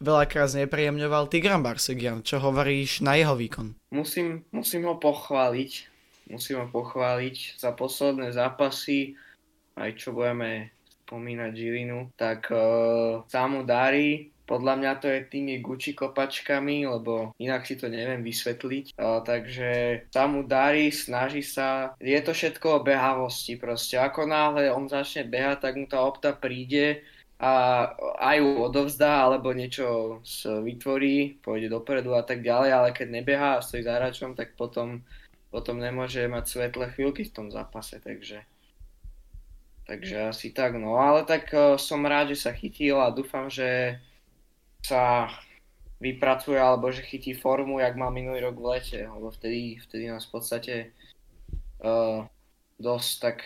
veľakrát 0.00 0.48
znepríjemňoval 0.56 1.28
Tigran 1.28 1.60
Barsegian. 1.60 2.24
Čo 2.24 2.40
hovoríš 2.40 3.04
na 3.04 3.14
jeho 3.20 3.36
výkon? 3.36 3.76
Musím, 3.92 4.42
musím 4.50 4.88
ho 4.88 4.96
pochváliť. 4.96 5.86
Musím 6.32 6.64
ho 6.64 6.66
pochváliť 6.70 7.60
za 7.60 7.74
posledné 7.74 8.30
zápasy, 8.30 9.18
aj 9.74 9.90
čo 9.98 10.14
budeme 10.14 10.70
spomínať 11.06 11.50
Žilinu, 11.50 12.14
tak 12.14 12.46
uh, 12.54 13.26
sa 13.26 13.50
mu 13.50 13.66
darí. 13.66 14.30
Podľa 14.46 14.74
mňa 14.78 14.92
to 14.98 15.06
je 15.10 15.26
tými 15.30 15.58
Gucci 15.58 15.94
kopačkami, 15.94 16.86
lebo 16.86 17.34
inak 17.38 17.66
si 17.66 17.74
to 17.74 17.90
neviem 17.90 18.22
vysvetliť. 18.22 18.94
Uh, 18.94 19.22
takže 19.26 20.06
sa 20.14 20.30
mu 20.30 20.46
darí, 20.46 20.94
snaží 20.94 21.42
sa. 21.42 21.98
Je 21.98 22.18
to 22.22 22.30
všetko 22.30 22.78
o 22.78 22.84
behavosti 22.86 23.58
proste. 23.58 23.98
Ako 23.98 24.26
náhle 24.26 24.70
on 24.70 24.86
začne 24.86 25.26
behať, 25.26 25.66
tak 25.66 25.74
mu 25.74 25.90
tá 25.90 25.98
opta 26.02 26.30
príde 26.30 27.02
a 27.40 27.50
aj 28.20 28.36
ju 28.36 28.48
odovzdá 28.60 29.24
alebo 29.24 29.56
niečo 29.56 30.20
vytvorí, 30.44 31.40
pôjde 31.40 31.72
dopredu 31.72 32.12
a 32.12 32.20
tak 32.20 32.44
ďalej, 32.44 32.70
ale 32.70 32.88
keď 32.92 33.08
nebeha 33.08 33.48
a 33.56 33.64
stojí 33.64 33.80
za 33.80 33.96
hráčom, 33.96 34.36
tak 34.36 34.60
potom, 34.60 35.00
potom 35.48 35.80
nemôže 35.80 36.20
mať 36.28 36.44
svetlé 36.44 36.92
chvíľky 36.92 37.24
v 37.24 37.32
tom 37.32 37.46
zápase, 37.48 37.96
takže 38.04 38.44
takže 39.88 40.30
asi 40.30 40.54
tak, 40.54 40.78
no. 40.78 41.00
Ale 41.00 41.26
tak 41.26 41.50
uh, 41.50 41.74
som 41.74 42.06
rád, 42.06 42.30
že 42.30 42.46
sa 42.46 42.54
chytil 42.54 43.00
a 43.00 43.10
dúfam, 43.10 43.50
že 43.50 43.98
sa 44.84 45.26
vypracuje 45.98 46.56
alebo 46.56 46.92
že 46.94 47.02
chytí 47.02 47.34
formu, 47.34 47.82
jak 47.82 47.98
má 47.98 48.06
minulý 48.12 48.40
rok 48.46 48.56
v 48.56 48.68
lete, 48.78 49.00
lebo 49.02 49.34
vtedy, 49.34 49.82
vtedy 49.82 50.08
nás 50.08 50.24
v 50.28 50.32
podstate 50.32 50.74
uh, 51.82 52.24
dosť 52.80 53.10
tak 53.20 53.36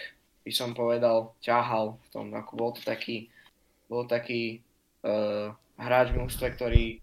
by 0.45 0.53
som 0.53 0.77
povedal 0.77 1.33
ťahal 1.41 1.97
v 1.97 2.09
tom, 2.13 2.29
ako 2.37 2.53
bol 2.55 2.71
to 2.77 2.85
taký 2.85 3.33
bol 3.89 4.09
taký 4.09 4.65
uh, 5.05 5.53
hráč 5.77 6.15
v 6.15 6.25
mústve, 6.25 6.55
ktorý 6.55 7.03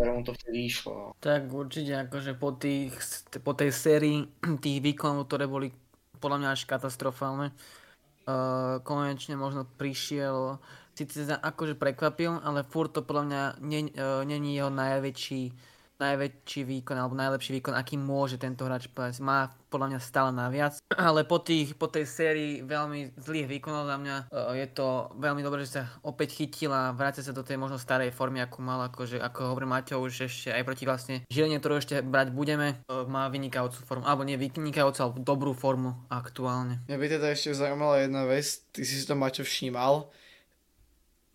ktorému 0.00 0.24
to 0.24 0.32
vtedy 0.32 0.72
išlo. 0.72 1.12
Tak 1.20 1.52
určite 1.52 2.08
akože 2.08 2.32
po, 2.40 2.56
tých, 2.56 2.96
po 3.44 3.52
tej 3.52 3.68
sérii 3.68 4.24
tých 4.64 4.80
výkonov, 4.80 5.28
ktoré 5.28 5.44
boli 5.44 5.76
podľa 6.24 6.38
mňa 6.40 6.48
až 6.56 6.64
katastrofálne, 6.64 7.52
uh, 7.52 8.80
konečne 8.80 9.36
možno 9.36 9.68
prišiel, 9.76 10.56
síce 10.96 11.28
akože 11.28 11.76
prekvapil, 11.76 12.40
ale 12.40 12.64
furt 12.64 12.96
to 12.96 13.04
podľa 13.04 13.24
mňa 13.28 13.42
není 13.60 13.92
uh, 13.96 14.24
jeho 14.56 14.72
najväčší 14.72 15.52
najväčší 16.00 16.64
výkon 16.64 16.96
alebo 16.96 17.12
najlepší 17.12 17.60
výkon, 17.60 17.76
aký 17.76 18.00
môže 18.00 18.40
tento 18.40 18.64
hráč 18.64 18.88
povedať. 18.88 19.20
Má 19.20 19.52
podľa 19.70 19.94
mňa 19.94 20.00
stále 20.02 20.30
naviac, 20.34 20.74
ale 21.08 21.22
po, 21.22 21.38
tých, 21.38 21.78
po 21.78 21.86
tej 21.86 22.08
sérii 22.08 22.52
veľmi 22.64 23.14
zlých 23.20 23.46
výkonov 23.46 23.86
za 23.86 23.96
mňa 24.00 24.16
uh, 24.32 24.56
je 24.58 24.66
to 24.72 25.14
veľmi 25.20 25.44
dobré, 25.44 25.62
že 25.62 25.78
sa 25.78 25.82
opäť 26.02 26.42
chytila, 26.42 26.90
vráca 26.96 27.22
sa 27.22 27.30
do 27.30 27.46
tej 27.46 27.60
možno 27.60 27.78
starej 27.78 28.10
formy, 28.10 28.42
ako 28.42 28.58
mal, 28.64 28.80
akože, 28.90 29.22
ako 29.22 29.54
hovorí 29.54 29.68
Maťo, 29.70 30.02
už 30.02 30.26
ešte 30.26 30.50
aj 30.50 30.66
proti 30.66 30.84
vlastne 30.88 31.16
Žiline, 31.30 31.62
ktorú 31.62 31.78
ešte 31.78 32.02
brať 32.02 32.34
budeme, 32.34 32.82
uh, 32.90 33.06
má 33.06 33.30
vynikajúcu 33.30 33.78
formu, 33.86 34.04
alebo 34.08 34.26
nie 34.26 34.40
vynikajúcu, 34.40 34.98
ale 34.98 35.12
dobrú 35.22 35.52
formu 35.54 35.94
aktuálne. 36.10 36.82
Mňa 36.90 36.98
by 36.98 37.06
teda 37.06 37.26
ešte 37.30 37.54
zaujímala 37.54 38.02
jedna 38.02 38.26
vec, 38.26 38.44
ty 38.74 38.82
si 38.82 39.06
to 39.06 39.14
Maťo 39.14 39.46
všímal, 39.46 40.10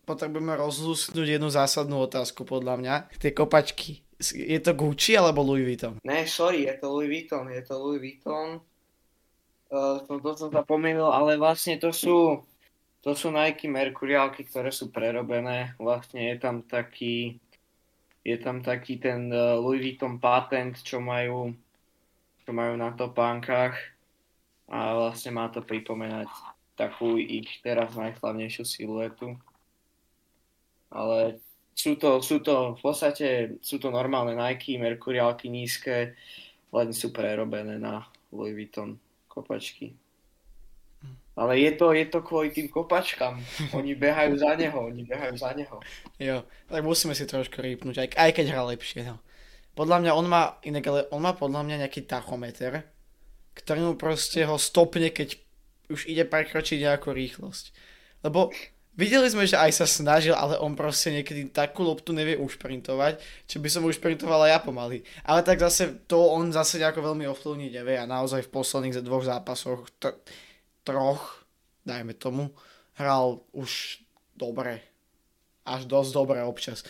potrebujeme 0.06 0.54
rozlúsknuť 0.54 1.26
jednu 1.26 1.50
zásadnú 1.50 1.98
otázku 2.06 2.46
podľa 2.46 2.78
mňa. 2.78 2.94
Tie 3.18 3.34
kopačky 3.34 4.05
je 4.20 4.58
to 4.60 4.72
Gucci 4.72 5.12
alebo 5.16 5.44
Louis 5.44 5.64
Vuitton? 5.64 6.00
Ne, 6.04 6.24
sorry, 6.24 6.64
je 6.64 6.74
to 6.80 6.88
Louis 6.88 7.08
Vuitton, 7.08 7.44
je 7.52 7.62
to 7.62 7.74
Louis 7.76 8.00
Vuitton. 8.00 8.60
Uh, 9.66 9.98
to, 10.06 10.22
to 10.22 10.30
som 10.38 10.50
zapomínal, 10.54 11.10
ale 11.10 11.36
vlastne 11.36 11.76
to 11.76 11.90
sú, 11.90 12.40
to 13.02 13.12
sú 13.12 13.34
Nike 13.34 13.66
Mercurialky, 13.66 14.46
ktoré 14.46 14.70
sú 14.72 14.88
prerobené. 14.88 15.74
Vlastne 15.76 16.32
je 16.32 16.36
tam 16.38 16.62
taký, 16.64 17.36
je 18.24 18.36
tam 18.40 18.62
taký 18.64 18.96
ten 18.96 19.28
uh, 19.28 19.58
Louis 19.60 19.82
Vuitton 19.82 20.16
patent, 20.16 20.80
čo 20.80 21.02
majú, 21.02 21.52
čo 22.46 22.50
majú 22.54 22.78
na 22.78 22.94
topánkach 22.94 23.76
a 24.66 24.98
vlastne 24.98 25.30
má 25.30 25.46
to 25.50 25.62
pripomenať 25.62 26.26
takú 26.74 27.16
ich 27.16 27.62
teraz 27.62 27.94
najslavnejšiu 27.94 28.64
siluetu. 28.66 29.38
Ale 30.90 31.42
sú 31.76 32.00
to, 32.00 32.24
sú 32.24 32.40
to 32.40 32.72
v 32.72 32.80
podstate 32.80 33.60
sú 33.60 33.76
to 33.76 33.92
normálne 33.92 34.32
Nike, 34.32 34.80
Mercurialky 34.80 35.52
nízke, 35.52 36.16
len 36.72 36.88
sú 36.96 37.12
prerobené 37.12 37.76
na 37.76 38.08
Louis 38.32 38.56
Vuitton 38.56 38.96
kopačky. 39.28 39.92
Ale 41.36 41.60
je 41.60 41.76
to, 41.76 41.92
je 41.92 42.08
to 42.08 42.24
kvôli 42.24 42.48
tým 42.48 42.72
kopačkám. 42.72 43.36
Oni 43.76 43.92
behajú 43.92 44.40
za 44.40 44.56
neho, 44.56 44.88
oni 44.88 45.04
behajú 45.04 45.36
za 45.36 45.52
neho. 45.52 45.84
Jo, 46.16 46.48
tak 46.64 46.80
musíme 46.80 47.12
si 47.12 47.28
trošku 47.28 47.60
rýpnuť, 47.60 47.92
aj, 47.92 48.08
aj 48.16 48.30
keď 48.32 48.46
hrá 48.56 48.64
lepšie. 48.72 49.04
No. 49.04 49.20
Podľa 49.76 50.00
mňa 50.00 50.12
on 50.16 50.26
má, 50.32 50.56
inak, 50.64 50.84
ale 50.88 51.00
on 51.12 51.20
má 51.20 51.36
podľa 51.36 51.60
mňa 51.68 51.76
nejaký 51.84 52.08
tachometer, 52.08 52.88
ktorý 53.52 53.92
mu 53.92 53.94
proste 54.00 54.48
ho 54.48 54.56
stopne, 54.56 55.12
keď 55.12 55.36
už 55.92 56.08
ide 56.08 56.24
prekročiť 56.24 56.88
nejakú 56.88 57.12
rýchlosť. 57.12 57.64
Lebo 58.24 58.48
Videli 58.96 59.28
sme, 59.28 59.44
že 59.44 59.60
aj 59.60 59.76
sa 59.76 59.84
snažil, 59.84 60.32
ale 60.32 60.56
on 60.56 60.72
proste 60.72 61.12
niekedy 61.12 61.52
takú 61.52 61.84
loptu 61.84 62.16
nevie 62.16 62.40
ušprintovať, 62.40 63.20
čo 63.44 63.60
by 63.60 63.68
som 63.68 63.84
ušprintoval 63.84 64.48
aj 64.48 64.50
ja 64.56 64.60
pomaly. 64.64 65.04
Ale 65.28 65.44
tak 65.44 65.60
zase 65.60 66.00
to 66.08 66.16
on 66.16 66.48
zase 66.48 66.80
nejako 66.80 67.12
veľmi 67.12 67.28
ovplyvniť 67.28 67.70
nevie 67.76 67.96
a 68.00 68.08
naozaj 68.08 68.48
v 68.48 68.52
posledných 68.56 69.04
dvoch 69.04 69.28
zápasoch, 69.28 69.84
t- 70.00 70.16
troch, 70.80 71.44
dajme 71.84 72.16
tomu, 72.16 72.56
hral 72.96 73.44
už 73.52 74.00
dobre. 74.32 74.80
Až 75.68 75.84
dosť 75.84 76.10
dobre 76.16 76.40
občas. 76.40 76.80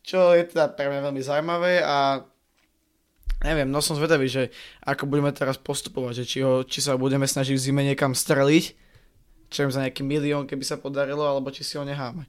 Čo 0.00 0.32
je 0.32 0.48
teda 0.48 0.72
pre 0.72 0.88
mňa 0.88 1.12
veľmi 1.12 1.20
zaujímavé 1.20 1.84
a 1.84 2.24
neviem, 3.44 3.68
no 3.68 3.84
som 3.84 4.00
zvedavý, 4.00 4.32
že 4.32 4.48
ako 4.80 5.04
budeme 5.04 5.28
teraz 5.32 5.60
postupovať, 5.60 6.24
že 6.24 6.24
či, 6.24 6.38
ho, 6.40 6.64
či 6.64 6.80
sa 6.80 6.96
budeme 6.96 7.28
snažiť 7.28 7.52
v 7.52 7.64
zime 7.68 7.82
niekam 7.84 8.16
streliť, 8.16 8.64
čo 9.50 9.66
za 9.68 9.82
nejaký 9.82 10.06
milión, 10.06 10.46
keby 10.46 10.62
sa 10.62 10.78
podarilo, 10.78 11.26
alebo 11.26 11.50
či 11.50 11.66
si 11.66 11.74
ho 11.74 11.82
necháme. 11.82 12.24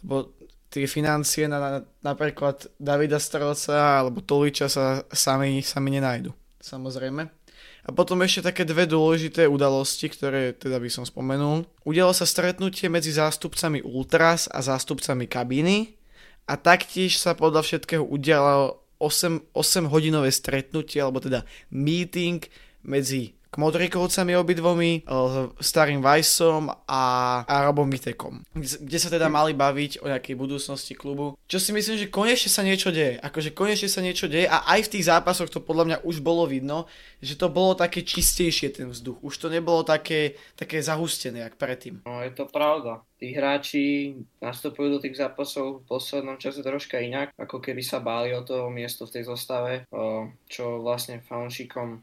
Lebo 0.00 0.30
tie 0.72 0.88
financie 0.88 1.50
na, 1.50 1.58
na 1.60 1.70
napríklad 2.00 2.70
Davida 2.80 3.20
Strelca 3.20 4.00
alebo 4.00 4.24
Toliča 4.24 4.72
sa 4.72 5.04
sami, 5.12 5.60
sami 5.60 5.92
nenajdu. 5.92 6.32
Samozrejme. 6.62 7.42
A 7.82 7.90
potom 7.90 8.22
ešte 8.22 8.46
také 8.46 8.62
dve 8.62 8.86
dôležité 8.86 9.50
udalosti, 9.50 10.06
ktoré 10.06 10.54
teda 10.54 10.78
by 10.78 10.86
som 10.86 11.02
spomenul. 11.02 11.66
Udialo 11.82 12.14
sa 12.14 12.22
stretnutie 12.22 12.86
medzi 12.86 13.10
zástupcami 13.10 13.82
Ultras 13.82 14.46
a 14.46 14.62
zástupcami 14.62 15.26
kabíny 15.26 15.98
a 16.46 16.54
taktiež 16.54 17.18
sa 17.18 17.34
podľa 17.34 17.66
všetkého 17.66 18.06
udialo 18.06 18.78
8, 19.02 19.50
8 19.50 19.90
hodinové 19.90 20.30
stretnutie, 20.30 21.02
alebo 21.02 21.18
teda 21.18 21.42
meeting 21.74 22.38
medzi 22.86 23.34
Kmodrikovcami 23.52 24.32
obidvomi, 24.32 25.04
eh, 25.04 25.12
starým 25.60 26.00
Vajsom 26.00 26.72
a 26.88 27.02
Arabom 27.44 27.84
Vitekom, 27.84 28.40
kde 28.56 28.98
sa 28.98 29.12
teda 29.12 29.28
mali 29.28 29.52
baviť 29.52 30.00
o 30.00 30.08
nejakej 30.08 30.34
budúcnosti 30.40 30.96
klubu. 30.96 31.36
Čo 31.44 31.60
si 31.60 31.76
myslím, 31.76 32.00
že 32.00 32.08
konečne 32.08 32.48
sa 32.48 32.64
niečo 32.64 32.88
deje. 32.88 33.20
Akože 33.20 33.52
konečne 33.52 33.92
sa 33.92 34.00
niečo 34.00 34.24
deje 34.24 34.48
a 34.48 34.64
aj 34.72 34.88
v 34.88 34.92
tých 34.96 35.04
zápasoch 35.12 35.52
to 35.52 35.60
podľa 35.60 35.84
mňa 35.84 35.98
už 36.08 36.24
bolo 36.24 36.48
vidno, 36.48 36.88
že 37.20 37.36
to 37.36 37.52
bolo 37.52 37.76
také 37.76 38.00
čistejšie 38.00 38.72
ten 38.72 38.88
vzduch. 38.88 39.20
Už 39.20 39.36
to 39.36 39.52
nebolo 39.52 39.84
také, 39.84 40.40
také 40.56 40.80
zahustené, 40.80 41.44
jak 41.44 41.60
predtým. 41.60 42.00
No 42.08 42.24
je 42.24 42.32
to 42.32 42.48
pravda. 42.48 43.04
Tí 43.20 43.36
hráči 43.36 44.16
nastupujú 44.40 44.96
do 44.96 45.02
tých 45.04 45.20
zápasov 45.20 45.84
v 45.84 45.92
poslednom 45.92 46.40
čase 46.40 46.64
troška 46.64 46.98
inak, 46.98 47.36
ako 47.36 47.60
keby 47.60 47.84
sa 47.84 48.00
báli 48.00 48.32
o 48.32 48.40
to 48.40 48.72
miesto 48.72 49.04
v 49.04 49.20
tej 49.20 49.24
zostave, 49.28 49.72
eh, 49.84 50.22
čo 50.48 50.80
vlastne 50.80 51.20
fanúšikom 51.20 52.00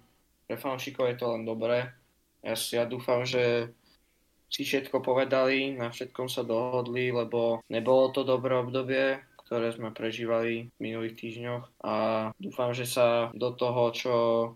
pre 0.49 0.57
fanúšikov 0.57 1.13
je 1.13 1.17
to 1.21 1.29
len 1.29 1.45
dobré. 1.45 1.93
Ja, 2.41 2.57
ja 2.57 2.83
dúfam, 2.89 3.21
že 3.21 3.69
si 4.49 4.65
všetko 4.65 5.05
povedali, 5.05 5.77
na 5.77 5.93
všetkom 5.93 6.25
sa 6.25 6.41
dohodli, 6.41 7.13
lebo 7.13 7.61
nebolo 7.69 8.09
to 8.09 8.25
dobré 8.25 8.57
obdobie, 8.57 9.21
ktoré 9.45 9.69
sme 9.69 9.93
prežívali 9.93 10.73
v 10.73 10.79
minulých 10.81 11.21
týždňoch 11.21 11.85
a 11.85 11.93
dúfam, 12.41 12.73
že 12.73 12.89
sa 12.89 13.29
do 13.37 13.53
toho 13.53 13.93
čo 13.93 14.13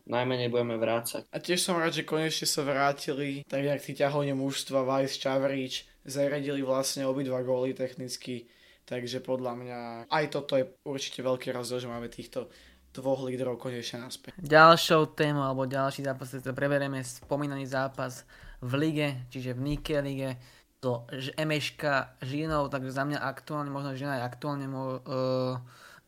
najmenej 0.10 0.50
budeme 0.50 0.82
vrácať. 0.82 1.30
A 1.30 1.38
tiež 1.38 1.62
som 1.62 1.78
rád, 1.78 1.94
že 1.94 2.10
konečne 2.10 2.50
sa 2.50 2.66
vrátili, 2.66 3.46
tak 3.46 3.62
jak 3.62 3.78
tí 3.78 3.94
ťahovne 3.94 4.34
mužstva 4.34 4.82
Vice 4.82 5.22
Čavrič 5.22 5.86
zaradili 6.10 6.66
vlastne 6.66 7.06
obidva 7.06 7.46
góly 7.46 7.78
technicky, 7.78 8.50
takže 8.90 9.22
podľa 9.22 9.54
mňa 9.62 9.80
aj 10.10 10.26
toto 10.34 10.58
je 10.58 10.66
určite 10.90 11.22
veľký 11.22 11.54
rozdiel, 11.54 11.86
že 11.86 11.92
máme 11.94 12.10
týchto 12.10 12.50
dvoch 12.94 13.26
lídrov 13.26 13.58
konečne 13.58 14.06
naspäť. 14.06 14.38
Ďalšou 14.38 15.18
témou 15.18 15.44
alebo 15.44 15.66
ďalší 15.66 16.06
zápas, 16.06 16.30
ktorý 16.30 16.54
preberieme 16.54 17.02
spomínaný 17.02 17.66
zápas 17.66 18.24
v 18.62 18.72
lige, 18.80 19.08
čiže 19.34 19.58
v 19.58 19.60
Nike 19.60 19.98
lige, 20.00 20.38
to 20.84 21.08
Emeška 21.40 22.20
Žilinov, 22.20 22.68
takže 22.68 22.92
za 22.92 23.08
mňa 23.08 23.24
aktuálne, 23.24 23.72
možno 23.72 23.96
Žilina 23.96 24.20
je 24.20 24.28
aktuálne 24.28 24.68
môj 24.68 25.00
uh, 25.00 25.56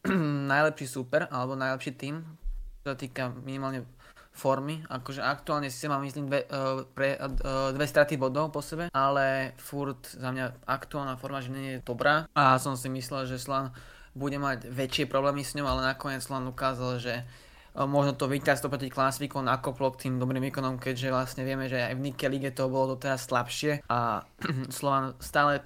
najlepší 0.51 0.83
super, 0.83 1.31
alebo 1.31 1.55
najlepší 1.55 1.95
tým, 1.95 2.19
čo 2.83 2.91
sa 2.91 2.99
týka 2.99 3.31
minimálne 3.31 3.87
formy, 4.35 4.83
akože 4.91 5.23
aktuálne 5.23 5.71
si 5.71 5.87
mám 5.87 6.03
myslím 6.03 6.27
dve, 6.27 6.43
uh, 6.51 6.83
pre, 6.91 7.15
uh, 7.15 7.71
dve 7.71 7.87
straty 7.87 8.19
bodov 8.19 8.51
po 8.51 8.59
sebe, 8.59 8.91
ale 8.91 9.55
furt 9.55 10.11
za 10.11 10.27
mňa 10.27 10.67
aktuálna 10.67 11.15
forma 11.15 11.39
Žiliny 11.39 11.79
je 11.79 11.87
dobrá 11.87 12.27
a 12.35 12.59
som 12.59 12.75
si 12.75 12.91
myslel, 12.91 13.31
že 13.31 13.39
Slan 13.39 13.71
bude 14.15 14.39
mať 14.39 14.71
väčšie 14.71 15.05
problémy 15.11 15.43
s 15.43 15.53
ňou, 15.59 15.67
ale 15.67 15.91
nakoniec 15.91 16.23
len 16.31 16.47
ukázal, 16.47 17.03
že 17.03 17.27
možno 17.83 18.15
to 18.15 18.31
víťazstvo 18.31 18.71
proti 18.71 18.87
Klasviku 18.87 19.43
nakoplo 19.43 19.91
k 19.91 20.07
tým 20.07 20.15
dobrým 20.15 20.39
výkonom, 20.47 20.79
keďže 20.79 21.11
vlastne 21.11 21.43
vieme, 21.43 21.67
že 21.67 21.83
aj 21.83 21.93
v 21.99 22.03
Nike 22.07 22.27
lige 22.31 22.55
to 22.55 22.71
bolo 22.71 22.95
doteraz 22.95 23.27
slabšie 23.27 23.83
a 23.91 24.23
Slovan 24.75 25.19
stále 25.19 25.59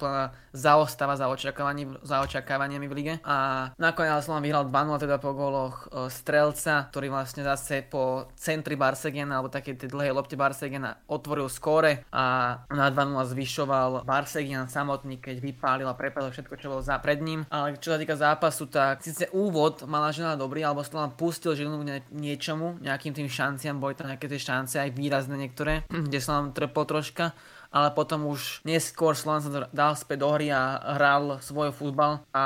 zaostáva 0.50 1.14
za, 1.14 1.30
očakávaním, 1.30 1.94
za 2.02 2.18
očakávaniami 2.26 2.86
v 2.90 2.94
lige 2.98 3.14
a 3.22 3.70
nakoniec 3.78 4.26
Slovan 4.26 4.42
vyhral 4.42 4.66
2-0 4.66 5.04
teda 5.06 5.16
po 5.22 5.30
góloch 5.30 5.86
Strelca, 6.10 6.90
ktorý 6.90 7.14
vlastne 7.14 7.46
zase 7.46 7.86
po 7.86 8.26
centri 8.34 8.74
Barsegena 8.74 9.38
alebo 9.38 9.52
také 9.52 9.78
tej 9.78 9.94
dlhej 9.94 10.10
lopte 10.10 10.34
Barsegena 10.34 10.98
otvoril 11.06 11.46
skóre 11.46 12.02
a 12.10 12.58
na 12.72 12.90
2-0 12.90 13.30
zvyšoval 13.30 14.02
Barsegian 14.02 14.66
samotný, 14.66 15.22
keď 15.22 15.38
vypálil 15.38 15.86
a 15.86 15.94
prepadol 15.94 16.34
všetko, 16.34 16.54
čo 16.58 16.70
bolo 16.72 16.82
za 16.82 16.98
pred 16.98 17.22
ním. 17.22 17.46
Ale 17.52 17.78
čo 17.78 17.94
sa 17.94 17.98
týka 18.00 18.18
zápasu, 18.18 18.66
tak 18.66 19.04
síce 19.04 19.30
úvod 19.30 19.86
mala 19.86 20.10
žena 20.10 20.34
dobrý, 20.34 20.64
alebo 20.64 20.82
Slovan 20.82 21.14
pustil 21.14 21.54
Žilinu 21.54 21.82
niečomu, 22.08 22.80
nejakým 22.80 23.12
tým 23.12 23.28
šanciam, 23.28 23.76
boli 23.76 23.92
tam 23.92 24.08
nejaké 24.08 24.26
tie 24.26 24.40
šance, 24.40 24.80
aj 24.80 24.96
výrazné 24.96 25.36
niektoré, 25.36 25.84
kde 26.08 26.18
sa 26.18 26.40
nám 26.40 26.56
trpol 26.56 26.88
troška, 26.88 27.36
ale 27.70 27.94
potom 27.94 28.26
už 28.26 28.66
neskôr 28.66 29.14
Slovan 29.14 29.42
sa 29.42 29.70
dal 29.70 29.94
späť 29.94 30.26
do 30.26 30.28
hry 30.34 30.50
a 30.50 30.74
hral 30.98 31.38
svoj 31.38 31.70
futbal 31.70 32.26
a 32.34 32.44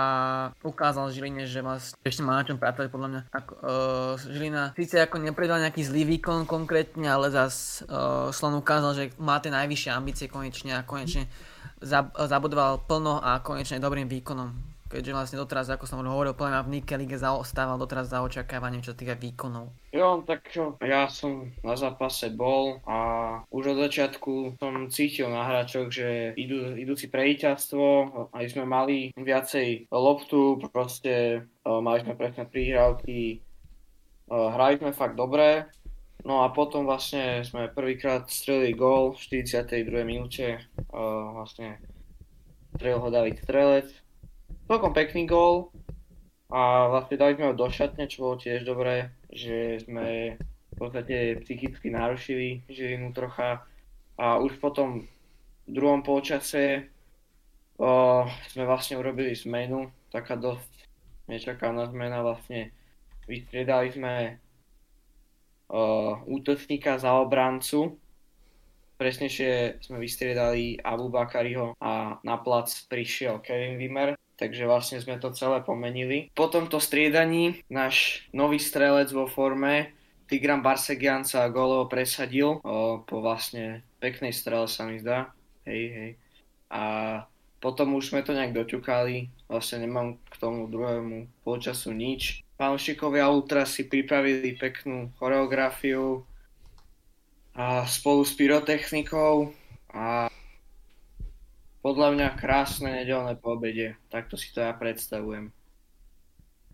ukázal 0.61 1.17
Žiline, 1.17 1.49
že 1.49 1.65
vlastne 1.65 1.97
ešte 2.05 2.21
má 2.21 2.37
na 2.37 2.45
čom 2.45 2.61
pracovať 2.61 2.89
podľa 2.93 3.09
mňa. 3.09 3.21
Ako, 3.33 3.53
uh, 3.57 4.21
Žilina 4.21 4.77
síce 4.77 5.01
ako 5.01 5.25
nepredal 5.25 5.65
nejaký 5.65 5.81
zlý 5.81 6.05
výkon 6.17 6.45
konkrétne, 6.45 7.09
ale 7.09 7.33
zas 7.33 7.81
uh, 7.89 8.29
Slovan 8.37 8.61
ukázal, 8.61 8.93
že 8.93 9.05
má 9.17 9.41
tie 9.41 9.49
najvyššie 9.49 9.91
ambície 9.97 10.29
konečne 10.29 10.77
a 10.77 10.85
konečne 10.85 11.25
zabudoval 12.17 12.85
plno 12.85 13.21
a 13.21 13.41
konečne 13.41 13.81
dobrým 13.81 14.09
výkonom 14.09 14.74
keďže 14.95 15.11
vlastne 15.11 15.43
doteraz, 15.43 15.67
ako 15.75 15.91
som 15.91 16.07
hovoril, 16.07 16.39
plne 16.39 16.63
v 16.63 16.79
Nike 16.79 16.95
lige 16.95 17.19
zaostával 17.19 17.75
doteraz 17.75 18.15
za 18.15 18.23
očakávaním, 18.23 18.87
čo 18.87 18.95
týka 18.95 19.19
výkonov. 19.19 19.75
Jo, 19.91 20.23
tak 20.23 20.47
čo, 20.47 20.79
ja 20.79 21.11
som 21.11 21.51
na 21.67 21.75
zápase 21.75 22.31
bol 22.31 22.79
a 22.87 22.99
už 23.51 23.75
od 23.75 23.79
začiatku 23.91 24.63
som 24.63 24.87
cítil 24.87 25.27
na 25.27 25.43
hráčoch, 25.43 25.91
že 25.91 26.39
idú, 26.39 26.79
idú 26.79 26.95
si 26.95 27.11
pre 27.11 27.27
víťazstvo, 27.35 27.85
aj 28.31 28.45
sme 28.55 28.63
mali 28.63 29.11
viacej 29.19 29.91
loptu, 29.91 30.63
proste 30.71 31.43
mali 31.67 32.07
sme 32.07 32.15
presne 32.15 32.47
prihrávky, 32.47 33.43
hrali 34.31 34.79
sme 34.79 34.95
fakt 34.95 35.19
dobre, 35.19 35.67
No 36.25 36.41
a 36.41 36.49
potom 36.49 36.89
vlastne 36.89 37.45
sme 37.45 37.69
prvýkrát 37.69 38.25
strelili 38.33 38.73
gól 38.73 39.13
v 39.13 39.45
42. 39.45 40.09
minúte, 40.09 40.57
vlastne 40.89 41.77
strelil 42.81 42.97
ho 42.97 43.13
David 43.13 43.45
Strelec. 43.45 44.04
Celkom 44.65 44.97
pekný 44.97 45.29
gól 45.29 45.69
a 46.49 46.89
vlastne 46.89 47.21
dali 47.21 47.37
sme 47.37 47.53
ho 47.53 47.55
do 47.55 47.69
šatne, 47.69 48.09
čo 48.09 48.25
bolo 48.25 48.41
tiež 48.41 48.65
dobré, 48.65 49.13
že 49.29 49.85
sme 49.85 50.41
v 50.41 50.75
podstate 50.81 51.37
psychicky 51.45 51.93
narušili 51.93 52.65
Žilinu 52.73 53.13
trocha 53.13 53.61
a 54.17 54.41
už 54.41 54.57
potom 54.65 55.05
v 55.69 55.71
druhom 55.71 56.01
polčase 56.01 56.89
o, 57.77 58.25
sme 58.49 58.65
vlastne 58.65 58.97
urobili 58.97 59.37
zmenu, 59.37 59.93
taká 60.09 60.33
dosť 60.33 60.73
nečakaná 61.29 61.85
zmena 61.93 62.25
vlastne. 62.25 62.73
Vystriedali 63.29 63.89
sme 63.93 64.15
uh, 65.73 66.25
útočníka 66.25 67.01
za 67.01 67.17
obrancu. 67.17 67.97
Presnejšie 69.01 69.81
sme 69.81 69.97
vystriedali 69.97 70.77
Abu 70.81 71.09
Bakariho 71.09 71.77
a 71.81 72.21
na 72.21 72.37
plac 72.41 72.69
prišiel 72.89 73.41
Kevin 73.41 73.81
Wimmer, 73.81 74.13
takže 74.39 74.69
vlastne 74.69 74.99
sme 75.01 75.21
to 75.21 75.35
celé 75.35 75.63
pomenili. 75.63 76.31
Po 76.35 76.51
tomto 76.51 76.79
striedaní 76.83 77.63
náš 77.71 78.27
nový 78.35 78.59
strelec 78.59 79.11
vo 79.11 79.27
forme 79.31 79.95
Tigran 80.25 80.65
Barsegian 80.65 81.23
sa 81.23 81.53
golovo 81.53 81.87
presadil 81.87 82.59
o, 82.65 83.05
po 83.05 83.21
vlastne 83.21 83.85
peknej 84.01 84.33
strele 84.33 84.65
sa 84.67 84.89
mi 84.89 84.99
zdá. 84.99 85.31
Hej, 85.69 85.83
hej. 85.93 86.11
A 86.73 86.83
potom 87.61 87.97
už 87.97 88.13
sme 88.13 88.25
to 88.25 88.37
nejak 88.37 88.53
doťukali, 88.53 89.49
vlastne 89.49 89.85
nemám 89.85 90.21
k 90.29 90.35
tomu 90.37 90.69
druhému 90.69 91.45
polčasu 91.45 91.93
nič 91.93 92.45
fanúšikovia 92.55 93.27
Ultra 93.31 93.67
si 93.67 93.87
pripravili 93.87 94.55
peknú 94.55 95.11
choreografiu 95.19 96.23
a 97.55 97.87
spolu 97.87 98.23
s 98.27 98.35
pyrotechnikou 98.35 99.51
a 99.95 100.27
podľa 101.85 102.17
mňa 102.17 102.29
krásne 102.41 102.89
nedelné 103.05 103.37
poobede. 103.37 104.01
Takto 104.09 104.41
si 104.41 104.49
to 104.57 104.65
ja 104.65 104.73
predstavujem. 104.73 105.53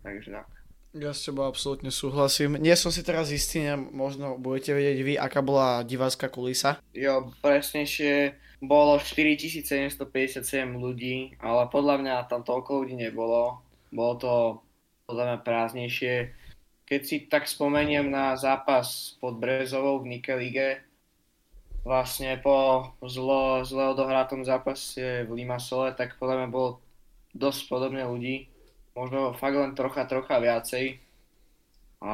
Takže 0.07 0.31
tak. 0.31 0.47
Ja 0.91 1.11
s 1.11 1.27
tebou 1.27 1.47
absolútne 1.47 1.91
súhlasím. 1.91 2.55
Nie 2.59 2.79
som 2.79 2.91
si 2.91 3.03
teraz 3.03 3.31
istý, 3.31 3.63
možno 3.75 4.39
budete 4.39 4.75
vedieť 4.75 4.97
vy, 5.03 5.13
aká 5.19 5.43
bola 5.43 5.83
divácká 5.83 6.31
kulisa. 6.31 6.79
Jo, 6.95 7.31
presnejšie 7.43 8.35
bolo 8.63 8.99
4757 8.99 10.43
ľudí, 10.75 11.35
ale 11.39 11.67
podľa 11.71 11.95
mňa 11.99 12.15
tam 12.27 12.43
toľko 12.43 12.83
ľudí 12.83 12.95
nebolo. 12.95 13.63
Bolo 13.91 14.13
to 14.19 14.33
podľa 15.07 15.23
mňa 15.27 15.37
prázdnejšie. 15.43 16.15
Keď 16.87 17.01
si 17.07 17.15
tak 17.27 17.47
spomeniem 17.47 18.11
na 18.11 18.35
zápas 18.35 19.15
pod 19.23 19.39
Brezovou 19.39 20.03
v 20.03 20.19
Nike 20.19 20.35
Lige, 20.35 20.83
vlastne 21.81 22.37
po 22.37 22.89
zlo, 23.01 23.65
zle 23.65 23.89
odohratom 23.93 24.45
zápase 24.45 25.25
v 25.25 25.31
Limasole, 25.33 25.93
tak 25.97 26.17
podľa 26.21 26.45
mňa 26.45 26.49
bolo 26.53 26.69
dosť 27.33 27.61
podobne 27.69 28.05
ľudí. 28.05 28.49
Možno 28.93 29.33
fakt 29.33 29.57
len 29.57 29.73
trocha, 29.73 30.05
trocha 30.05 30.37
viacej. 30.37 30.99
A, 32.01 32.13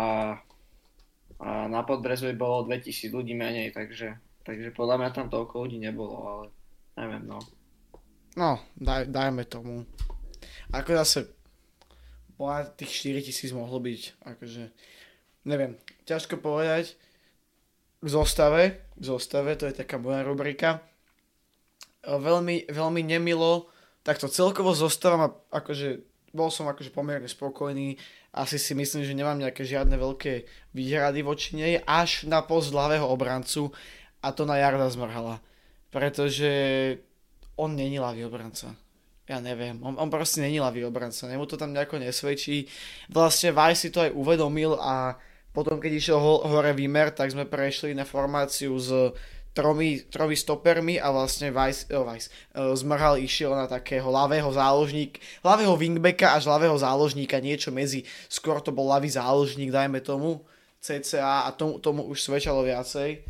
a 1.39 1.49
na 1.67 1.81
Podbrezovej 1.83 2.37
bolo 2.39 2.67
2000 2.69 3.11
ľudí 3.11 3.33
menej, 3.35 3.75
takže, 3.75 4.15
takže 4.47 4.71
podľa 4.71 5.03
mňa 5.03 5.09
tam 5.15 5.27
toľko 5.27 5.67
ľudí 5.67 5.79
nebolo, 5.81 6.15
ale 6.27 6.45
neviem, 6.95 7.23
no. 7.27 7.39
No, 8.37 8.61
daj, 8.77 9.09
dajme 9.09 9.43
tomu. 9.49 9.83
Ako 10.69 10.93
zase 11.01 11.33
bola 12.37 12.69
tých 12.69 13.09
4000 13.09 13.57
mohlo 13.57 13.81
byť, 13.81 14.21
akože, 14.21 14.63
neviem, 15.49 15.73
ťažko 16.05 16.37
povedať. 16.37 16.93
K 17.97 18.07
zostave, 18.07 18.93
k 18.93 19.03
zostave, 19.03 19.57
to 19.57 19.65
je 19.65 19.73
taká 19.73 19.97
moja 19.97 20.21
rubrika. 20.21 20.85
Veľmi, 22.05 22.69
veľmi 22.69 23.01
nemilo, 23.03 23.67
takto 24.05 24.31
celkovo 24.31 24.71
zostava 24.71 25.15
ma, 25.17 25.29
akože, 25.51 26.05
bol 26.31 26.47
som 26.53 26.69
akože 26.69 26.93
pomerne 26.93 27.27
spokojný, 27.27 27.99
asi 28.31 28.61
si 28.61 28.77
myslím, 28.77 29.03
že 29.03 29.17
nemám 29.17 29.41
nejaké 29.41 29.65
žiadne 29.65 29.97
veľké 29.97 30.45
výhrady 30.77 31.19
voči 31.25 31.57
nej, 31.57 31.81
až 31.83 32.29
na 32.29 32.45
post 32.45 32.71
ľavého 32.71 33.03
obrancu 33.09 33.73
a 34.21 34.29
to 34.31 34.45
na 34.45 34.61
Jarda 34.61 34.87
Zmrhala. 34.87 35.41
Pretože 35.89 36.51
on 37.57 37.73
není 37.73 37.97
ľavý 37.97 38.29
obranca 38.29 38.77
ja 39.27 39.43
neviem, 39.43 39.75
on, 39.83 39.99
on 39.99 40.07
proste 40.07 40.39
není 40.39 40.63
ľavý 40.63 40.87
obranca, 40.87 41.27
nemu 41.27 41.43
to 41.43 41.59
tam 41.59 41.75
nejako 41.75 41.99
nesvedčí. 41.99 42.63
Vlastne 43.11 43.51
Vaj 43.51 43.75
si 43.75 43.91
to 43.91 43.99
aj 43.99 44.15
uvedomil 44.15 44.79
a 44.79 45.19
potom 45.57 45.81
keď 45.81 45.91
išiel 45.97 46.21
ho, 46.21 46.45
hore 46.45 46.69
výmer, 46.77 47.09
tak 47.09 47.33
sme 47.33 47.49
prešli 47.49 47.97
na 47.97 48.05
formáciu 48.05 48.77
s 48.77 48.93
tromi, 49.57 50.05
tromi 50.05 50.37
stopermi 50.37 51.01
a 51.01 51.09
vlastne 51.09 51.49
Weiss, 51.49 51.89
oh, 51.89 52.05
Weiss, 52.05 52.29
uh, 52.53 52.77
Zmrhal 52.77 53.17
išiel 53.17 53.57
na 53.57 53.65
takého 53.65 54.05
ľavého 54.05 54.45
záložník, 54.53 55.17
ľavého 55.41 55.73
wingbacka 55.73 56.37
až 56.37 56.45
ľavého 56.45 56.77
záložníka, 56.77 57.41
niečo 57.41 57.73
medzi, 57.73 58.05
skôr 58.29 58.61
to 58.61 58.69
bol 58.69 58.85
ľavý 58.85 59.09
záložník, 59.09 59.73
dajme 59.73 59.97
tomu, 60.05 60.45
CCA 60.77 61.49
a 61.49 61.57
tomu, 61.57 61.81
tomu 61.81 62.05
už 62.05 62.21
svedčalo 62.21 62.61
viacej. 62.61 63.25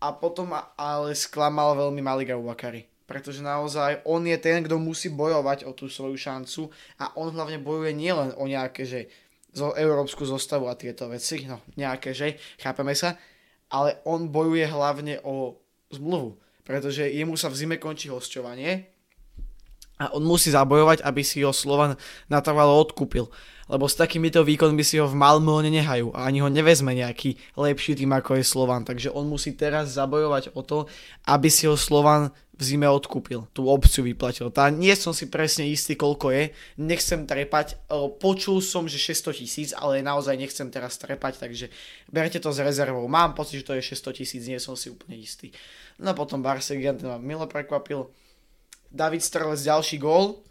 A 0.00 0.16
potom 0.16 0.56
ale 0.80 1.12
sklamal 1.12 1.76
veľmi 1.76 2.00
Maliga 2.00 2.40
Ubakari 2.40 2.88
pretože 3.10 3.42
naozaj 3.42 4.06
on 4.06 4.22
je 4.22 4.38
ten, 4.38 4.62
kto 4.62 4.78
musí 4.78 5.10
bojovať 5.10 5.66
o 5.66 5.74
tú 5.74 5.90
svoju 5.90 6.14
šancu 6.14 6.70
a 7.02 7.10
on 7.18 7.34
hlavne 7.34 7.58
bojuje 7.58 7.90
nielen 7.90 8.30
o 8.38 8.46
nejaké, 8.46 8.86
že 8.86 9.10
zo 9.50 9.74
európsku 9.74 10.22
zostavu 10.22 10.70
a 10.70 10.78
tieto 10.78 11.10
veci, 11.10 11.46
no 11.46 11.62
nejaké, 11.74 12.14
že, 12.14 12.38
chápeme 12.58 12.94
sa, 12.94 13.18
ale 13.70 14.02
on 14.06 14.30
bojuje 14.30 14.66
hlavne 14.66 15.22
o 15.26 15.58
zmluvu, 15.90 16.38
pretože 16.62 17.06
jemu 17.10 17.34
sa 17.34 17.50
v 17.50 17.58
zime 17.58 17.76
končí 17.82 18.10
hosťovanie 18.10 18.99
a 20.00 20.16
on 20.16 20.24
musí 20.24 20.48
zabojovať, 20.48 21.04
aby 21.04 21.20
si 21.20 21.44
ho 21.44 21.52
Slovan 21.52 22.00
natrvalo 22.32 22.80
odkúpil 22.80 23.28
lebo 23.70 23.86
s 23.86 23.94
takýmito 23.94 24.42
výkonmi 24.42 24.82
si 24.82 24.98
ho 24.98 25.06
v 25.06 25.14
Malmö 25.14 25.62
nenehajú 25.62 26.10
a 26.10 26.26
ani 26.26 26.42
ho 26.42 26.50
nevezme 26.50 26.90
nejaký 26.90 27.38
lepší 27.54 27.94
tým 27.94 28.10
ako 28.10 28.42
je 28.42 28.44
Slovan, 28.44 28.82
takže 28.82 29.14
on 29.14 29.30
musí 29.30 29.54
teraz 29.54 29.94
zabojovať 29.94 30.58
o 30.58 30.66
to, 30.66 30.90
aby 31.30 31.46
si 31.46 31.70
ho 31.70 31.78
Slovan 31.78 32.34
v 32.60 32.62
zime 32.66 32.84
odkúpil, 32.90 33.48
tú 33.56 33.72
opciu 33.72 34.04
vyplatil. 34.04 34.52
Tá 34.52 34.68
nie 34.68 34.92
som 34.92 35.16
si 35.16 35.32
presne 35.32 35.64
istý, 35.70 35.96
koľko 35.96 36.28
je, 36.34 36.44
nechcem 36.76 37.24
trepať, 37.24 37.78
počul 38.20 38.60
som, 38.60 38.84
že 38.84 39.00
600 39.00 39.40
tisíc, 39.40 39.70
ale 39.72 40.04
naozaj 40.04 40.36
nechcem 40.36 40.68
teraz 40.68 41.00
trepať, 41.00 41.40
takže 41.40 41.72
berte 42.12 42.36
to 42.36 42.52
s 42.52 42.60
rezervou. 42.60 43.06
Mám 43.08 43.32
pocit, 43.32 43.64
že 43.64 43.66
to 43.70 43.78
je 43.78 43.96
600 43.96 44.12
tisíc, 44.12 44.42
nie 44.44 44.60
som 44.60 44.76
si 44.76 44.92
úplne 44.92 45.16
istý. 45.16 45.54
No 45.96 46.12
potom 46.12 46.44
Barsegian, 46.44 47.00
ten 47.00 47.08
ma 47.08 47.16
milo 47.16 47.48
prekvapil. 47.48 48.12
David 48.90 49.22
Strelec 49.22 49.62
ďalší 49.62 49.96
gól, 49.98 50.42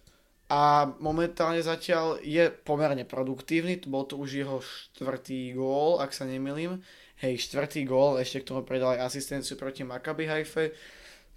a 0.50 0.90
momentálne 0.98 1.62
zatiaľ 1.62 2.18
je 2.26 2.50
pomerne 2.50 3.06
produktívny, 3.06 3.78
bol 3.86 4.10
to 4.10 4.18
už 4.18 4.30
jeho 4.34 4.58
štvrtý 4.66 5.54
gól, 5.54 6.02
ak 6.02 6.10
sa 6.10 6.26
nemilím. 6.26 6.82
Hej, 7.22 7.46
štvrtý 7.46 7.86
gól, 7.86 8.18
ešte 8.18 8.42
k 8.42 8.50
tomu 8.50 8.66
predal 8.66 8.98
aj 8.98 9.14
asistenciu 9.14 9.54
proti 9.62 9.86
Maccabi 9.86 10.26
Haife. 10.26 10.74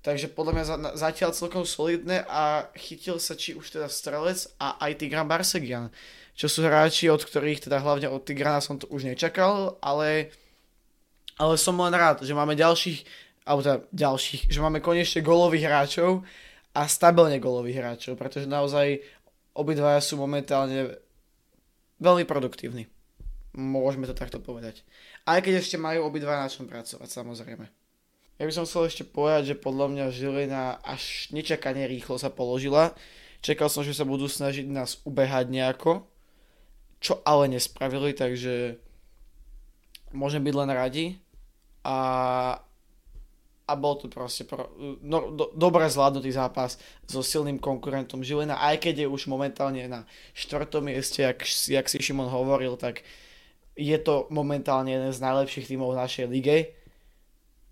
Takže 0.01 0.33
podľa 0.33 0.53
mňa 0.57 0.65
zatiaľ 0.97 1.37
celkom 1.37 1.69
solidné 1.69 2.25
a 2.25 2.73
chytil 2.75 3.21
sa 3.21 3.37
či 3.37 3.53
už 3.53 3.77
teda 3.77 3.87
Strelec 3.93 4.49
a 4.57 4.81
aj 4.81 5.05
Tigran 5.05 5.29
Barsegian, 5.29 5.93
čo 6.33 6.49
sú 6.49 6.65
hráči, 6.65 7.13
od 7.13 7.21
ktorých 7.21 7.69
teda 7.69 7.85
hlavne 7.85 8.09
od 8.09 8.25
Tigrana 8.25 8.65
som 8.65 8.81
to 8.81 8.89
už 8.89 9.05
nečakal, 9.05 9.77
ale, 9.85 10.33
ale 11.37 11.55
som 11.61 11.77
len 11.77 11.93
rád, 11.93 12.25
že 12.25 12.33
máme 12.33 12.57
ďalších, 12.57 13.05
alebo 13.45 13.61
teda 13.61 13.79
ďalších, 13.93 14.49
že 14.49 14.59
máme 14.65 14.81
konečne 14.81 15.21
golových 15.21 15.69
hráčov, 15.69 16.25
a 16.73 16.89
stabilne 16.89 17.37
golových 17.37 17.79
hráčov, 17.85 18.17
pretože 18.17 18.49
naozaj 18.49 19.05
obidvaja 19.53 20.01
sú 20.01 20.17
momentálne 20.17 20.97
veľmi 22.01 22.25
produktívni. 22.25 22.89
Môžeme 23.53 24.09
to 24.09 24.17
takto 24.17 24.41
povedať. 24.41 24.81
Aj 25.29 25.39
keď 25.45 25.61
ešte 25.61 25.77
majú 25.77 26.09
obidva 26.09 26.41
na 26.41 26.49
čom 26.49 26.65
pracovať, 26.65 27.09
samozrejme. 27.09 27.69
Ja 28.41 28.49
by 28.49 28.53
som 28.57 28.65
chcel 28.65 28.89
ešte 28.89 29.05
povedať, 29.05 29.53
že 29.53 29.61
podľa 29.61 29.87
mňa 29.93 30.05
Žilina 30.09 30.81
až 30.81 31.29
nečakane 31.31 31.85
rýchlo 31.85 32.17
sa 32.17 32.33
položila. 32.33 32.97
Čakal 33.45 33.69
som, 33.69 33.85
že 33.85 33.93
sa 33.93 34.09
budú 34.09 34.25
snažiť 34.25 34.65
nás 34.73 35.05
ubehať 35.05 35.53
nejako, 35.53 36.09
čo 37.03 37.21
ale 37.29 37.53
nespravili, 37.53 38.17
takže 38.17 38.81
môžem 40.17 40.41
byť 40.41 40.55
len 40.57 40.71
radi. 40.73 41.07
A, 41.85 41.99
a 43.73 43.75
bol 43.75 43.97
to 43.97 44.13
proste 44.13 44.45
pro, 44.45 44.69
no, 45.01 45.33
do, 45.33 45.49
dobre 45.57 45.89
zvládnutý 45.89 46.29
zápas 46.37 46.77
so 47.09 47.25
silným 47.25 47.57
konkurentom 47.57 48.21
Žilina, 48.21 48.61
aj 48.61 48.85
keď 48.85 48.95
je 49.05 49.09
už 49.09 49.33
momentálne 49.33 49.81
na 49.89 50.05
štvrtom 50.37 50.93
mieste, 50.93 51.25
jak, 51.25 51.41
jak 51.49 51.87
si 51.89 51.97
Šimon 51.97 52.29
hovoril, 52.29 52.77
tak 52.77 53.01
je 53.73 53.97
to 53.97 54.29
momentálne 54.29 54.93
jeden 54.93 55.09
z 55.09 55.25
najlepších 55.25 55.73
tímov 55.73 55.97
v 55.97 56.01
našej 56.05 56.27
lige. 56.29 56.77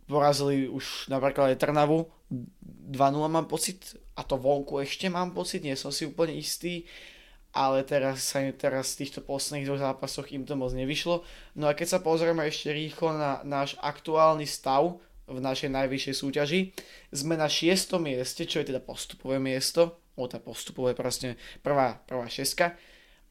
Porazili 0.08 0.64
už 0.72 1.12
napríklad 1.12 1.52
aj 1.52 1.60
Trnavu, 1.60 2.08
2-0 2.32 2.96
mám 3.28 3.44
pocit, 3.44 4.00
a 4.16 4.24
to 4.24 4.40
vonku 4.40 4.80
ešte 4.80 5.12
mám 5.12 5.36
pocit, 5.36 5.60
nie 5.60 5.76
som 5.76 5.92
si 5.92 6.08
úplne 6.08 6.32
istý, 6.32 6.88
ale 7.50 7.82
teraz 7.82 8.30
sa 8.30 8.38
teraz 8.54 8.94
v 8.94 9.04
týchto 9.04 9.20
posledných 9.26 9.66
dvoch 9.66 9.82
zápasoch 9.82 10.30
im 10.30 10.46
to 10.46 10.54
moc 10.54 10.70
nevyšlo. 10.70 11.26
No 11.58 11.66
a 11.66 11.74
keď 11.74 11.98
sa 11.98 12.00
pozrieme 12.00 12.46
ešte 12.46 12.70
rýchlo 12.70 13.18
na 13.18 13.42
náš 13.42 13.74
aktuálny 13.82 14.46
stav, 14.46 15.02
v 15.30 15.38
našej 15.38 15.70
najvyššej 15.70 16.14
súťaži. 16.18 16.60
Sme 17.14 17.38
na 17.38 17.46
6. 17.46 17.94
mieste, 18.02 18.42
čo 18.44 18.60
je 18.60 18.74
teda 18.74 18.82
postupové 18.82 19.38
miesto, 19.38 20.02
o 20.18 20.26
tá 20.26 20.42
postupové 20.42 20.92
proste 20.92 21.38
prvá, 21.62 22.02
prvá 22.04 22.26
šeska, 22.26 22.76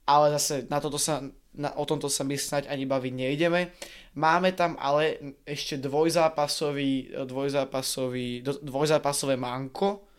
ale 0.09 0.33
zase 0.33 0.65
na 0.71 0.81
toto 0.81 0.97
sa, 0.97 1.21
na, 1.53 1.69
o 1.77 1.85
tomto 1.85 2.09
sa 2.09 2.25
my 2.25 2.33
snať 2.33 2.65
ani 2.65 2.89
baviť 2.89 3.13
nejdeme. 3.13 3.69
Máme 4.17 4.55
tam 4.57 4.73
ale 4.81 5.37
ešte 5.45 5.77
dvojzápasový, 5.77 7.13
dvojzápasový, 7.29 8.41
dvojzápasové 8.41 9.37
manko, 9.37 10.09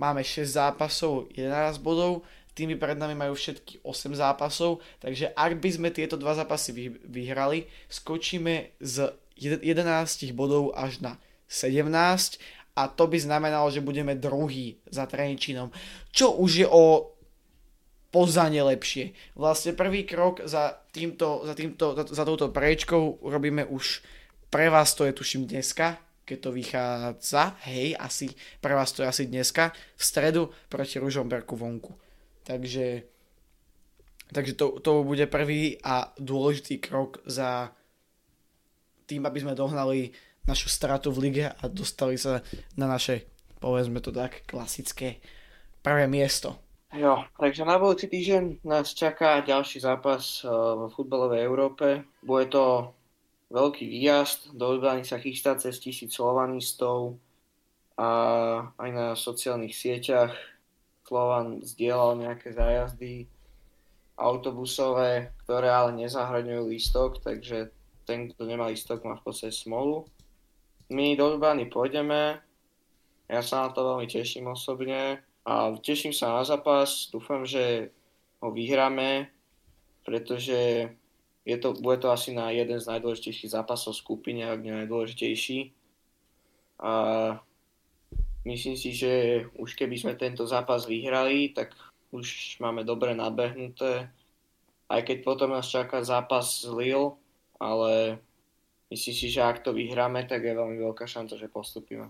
máme 0.00 0.24
6 0.24 0.48
zápasov, 0.48 1.28
11 1.36 1.84
bodov, 1.84 2.24
tými 2.54 2.78
pred 2.78 2.94
nami 2.94 3.18
majú 3.18 3.34
všetky 3.34 3.82
8 3.82 4.14
zápasov, 4.14 4.78
takže 5.02 5.34
ak 5.34 5.58
by 5.58 5.68
sme 5.74 5.88
tieto 5.90 6.14
dva 6.14 6.38
zápasy 6.38 6.94
vyhrali, 7.02 7.66
skočíme 7.90 8.78
z 8.78 9.10
11 9.34 10.30
bodov 10.32 10.70
až 10.78 11.02
na 11.02 11.18
17 11.48 11.88
a 12.74 12.82
to 12.90 13.04
by 13.06 13.18
znamenalo, 13.20 13.70
že 13.70 13.84
budeme 13.84 14.18
druhý 14.18 14.78
za 14.90 15.06
Trenčínom, 15.06 15.70
čo 16.10 16.34
už 16.34 16.50
je 16.64 16.68
o 16.68 17.14
pozanie 18.14 18.62
lepšie. 18.62 19.10
Vlastne 19.34 19.74
prvý 19.74 20.06
krok 20.06 20.46
za, 20.46 20.78
týmto, 20.94 21.42
za, 21.42 21.54
týmto, 21.58 21.98
za, 21.98 22.04
za 22.06 22.22
touto 22.22 22.54
prečkou 22.54 23.18
robíme 23.26 23.66
už 23.66 24.06
pre 24.54 24.70
vás 24.70 24.94
to 24.94 25.02
je 25.02 25.10
tuším 25.10 25.50
dneska, 25.50 25.98
keď 26.22 26.38
to 26.38 26.50
vychádza, 26.54 27.58
hej, 27.66 27.98
asi 27.98 28.30
pre 28.62 28.70
vás 28.70 28.94
to 28.94 29.02
je 29.02 29.10
asi 29.10 29.26
dneska, 29.26 29.74
v 29.74 30.02
stredu 30.02 30.42
proti 30.70 31.02
Ružomberku 31.02 31.58
vonku. 31.58 31.90
Takže, 32.46 33.02
takže 34.30 34.54
to, 34.54 34.78
to 34.78 35.02
bude 35.02 35.26
prvý 35.26 35.82
a 35.82 36.14
dôležitý 36.22 36.78
krok 36.78 37.18
za 37.26 37.74
tým, 39.10 39.26
aby 39.26 39.42
sme 39.42 39.58
dohnali 39.58 40.14
našu 40.44 40.68
stratu 40.68 41.12
v 41.12 41.28
lige 41.28 41.46
a 41.48 41.64
dostali 41.68 42.16
sa 42.20 42.44
na 42.76 42.88
naše, 42.88 43.28
povedzme 43.60 44.00
to 44.00 44.12
tak, 44.12 44.44
klasické 44.44 45.20
prvé 45.80 46.08
miesto. 46.08 46.56
Jo, 46.94 47.26
takže 47.34 47.66
na 47.66 47.74
budúci 47.74 48.06
týždeň 48.06 48.62
nás 48.62 48.94
čaká 48.94 49.42
ďalší 49.42 49.82
zápas 49.82 50.46
v 50.46 50.86
futbalovej 50.94 51.42
Európe. 51.42 52.06
Bude 52.22 52.46
to 52.46 52.94
veľký 53.50 53.82
výjazd, 53.82 54.54
do 54.54 54.78
Ljubljany 54.78 55.02
sa 55.02 55.18
chystá 55.18 55.58
cez 55.58 55.82
tisíc 55.82 56.14
slovanistov 56.14 57.18
a 57.98 58.08
aj 58.78 58.90
na 58.94 59.06
sociálnych 59.18 59.74
sieťach 59.74 60.34
Slovan 61.04 61.60
zdieľal 61.66 62.16
nejaké 62.16 62.54
zájazdy 62.54 63.28
autobusové, 64.14 65.34
ktoré 65.44 65.68
ale 65.68 65.98
nezahrňujú 65.98 66.62
lístok, 66.70 67.10
takže 67.20 67.74
ten, 68.06 68.30
kto 68.30 68.46
nemá 68.46 68.70
listok, 68.70 69.02
má 69.02 69.18
v 69.18 69.24
podstate 69.26 69.50
smolu. 69.50 70.06
My 70.92 71.16
do 71.16 71.32
Ljubljany 71.32 71.64
pôjdeme, 71.72 72.44
ja 73.24 73.40
sa 73.40 73.64
na 73.64 73.70
to 73.72 73.80
veľmi 73.84 74.04
teším 74.04 74.52
osobne 74.52 75.24
a 75.48 75.72
teším 75.80 76.12
sa 76.12 76.36
na 76.36 76.44
zápas, 76.44 77.08
dúfam, 77.08 77.48
že 77.48 77.88
ho 78.44 78.52
vyhráme, 78.52 79.32
pretože 80.04 80.92
je 81.44 81.56
to, 81.56 81.72
bude 81.80 82.04
to 82.04 82.12
asi 82.12 82.36
na 82.36 82.52
jeden 82.52 82.80
z 82.80 82.88
najdôležitejších 82.88 83.52
zápasov 83.52 83.96
v 83.96 84.02
skupine, 84.04 84.44
ak 84.44 84.60
nie 84.60 84.76
najdôležitejší. 84.76 85.72
A 86.84 86.92
myslím 88.44 88.76
si, 88.76 88.92
že 88.92 89.44
už 89.56 89.76
keby 89.76 89.96
sme 89.96 90.20
tento 90.20 90.44
zápas 90.44 90.84
vyhrali, 90.84 91.52
tak 91.56 91.72
už 92.12 92.60
máme 92.60 92.84
dobre 92.84 93.16
nabehnuté. 93.16 94.12
Aj 94.88 95.00
keď 95.00 95.24
potom 95.24 95.52
nás 95.52 95.68
čaká 95.68 96.04
zápas 96.04 96.60
z 96.60 96.68
Lille, 96.72 97.16
ale 97.56 98.20
myslím 98.94 99.14
si, 99.14 99.26
že 99.26 99.42
ak 99.42 99.66
to 99.66 99.74
vyhráme, 99.74 100.22
tak 100.30 100.46
je 100.46 100.54
veľmi 100.54 100.78
veľká 100.78 101.04
šanca, 101.04 101.34
že 101.34 101.50
postupíme. 101.50 102.06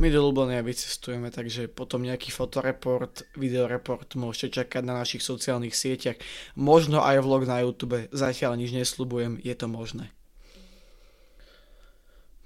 My 0.00 0.08
do 0.08 0.24
Lublania 0.24 0.64
vycestujeme, 0.64 1.28
takže 1.28 1.68
potom 1.68 2.00
nejaký 2.00 2.32
fotoreport, 2.32 3.28
videoreport 3.36 4.08
môžete 4.16 4.64
čakať 4.64 4.80
na 4.80 4.96
našich 4.96 5.20
sociálnych 5.20 5.76
sieťach. 5.76 6.16
Možno 6.56 7.04
aj 7.04 7.20
vlog 7.20 7.44
na 7.44 7.60
YouTube, 7.60 8.08
zatiaľ 8.08 8.56
nič 8.56 8.72
nesľubujem, 8.72 9.36
je 9.44 9.52
to 9.52 9.68
možné. 9.68 10.08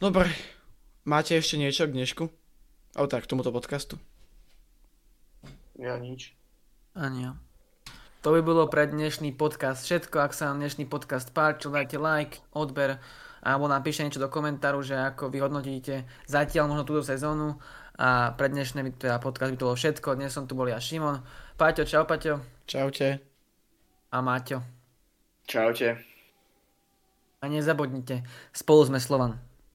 Dobre, 0.02 0.34
máte 1.06 1.38
ešte 1.38 1.54
niečo 1.54 1.86
k 1.86 1.94
dnešku? 1.94 2.24
O 2.98 3.04
tak, 3.06 3.22
k 3.22 3.30
tomuto 3.30 3.54
podcastu. 3.54 4.02
Ja 5.78 5.94
nič. 6.02 6.34
Ani 6.98 7.30
ja. 7.30 7.32
To 8.26 8.34
by 8.34 8.40
bolo 8.42 8.66
pre 8.66 8.90
dnešný 8.90 9.36
podcast 9.36 9.86
všetko. 9.86 10.26
Ak 10.26 10.34
sa 10.34 10.50
vám 10.50 10.58
dnešný 10.58 10.90
podcast 10.90 11.30
páčil, 11.30 11.70
dajte 11.70 12.02
like, 12.02 12.42
odber 12.50 12.98
alebo 13.44 13.68
napíšte 13.68 14.02
niečo 14.08 14.24
do 14.24 14.32
komentáru, 14.32 14.80
že 14.80 14.96
ako 14.96 15.28
vy 15.28 15.44
hodnotíte 15.44 16.08
zatiaľ 16.24 16.72
možno 16.72 16.88
túto 16.88 17.04
sezónu. 17.04 17.60
A 17.94 18.34
pre 18.34 18.50
dnešný 18.50 18.96
teda 18.98 19.22
podcast 19.22 19.54
by 19.54 19.58
to 19.60 19.66
bolo 19.70 19.78
všetko. 19.78 20.18
Dnes 20.18 20.34
som 20.34 20.48
tu 20.48 20.58
bol 20.58 20.66
ja 20.66 20.80
Šimon. 20.80 21.22
Paťo, 21.54 21.86
čau 21.86 22.08
Paťo. 22.08 22.42
Čaute. 22.66 23.22
A 24.10 24.18
Maťo. 24.18 24.64
Čaute. 25.44 26.00
A 27.38 27.44
nezabudnite, 27.44 28.24
spolu 28.56 28.88
sme 28.88 28.98
Slovan. 28.98 29.36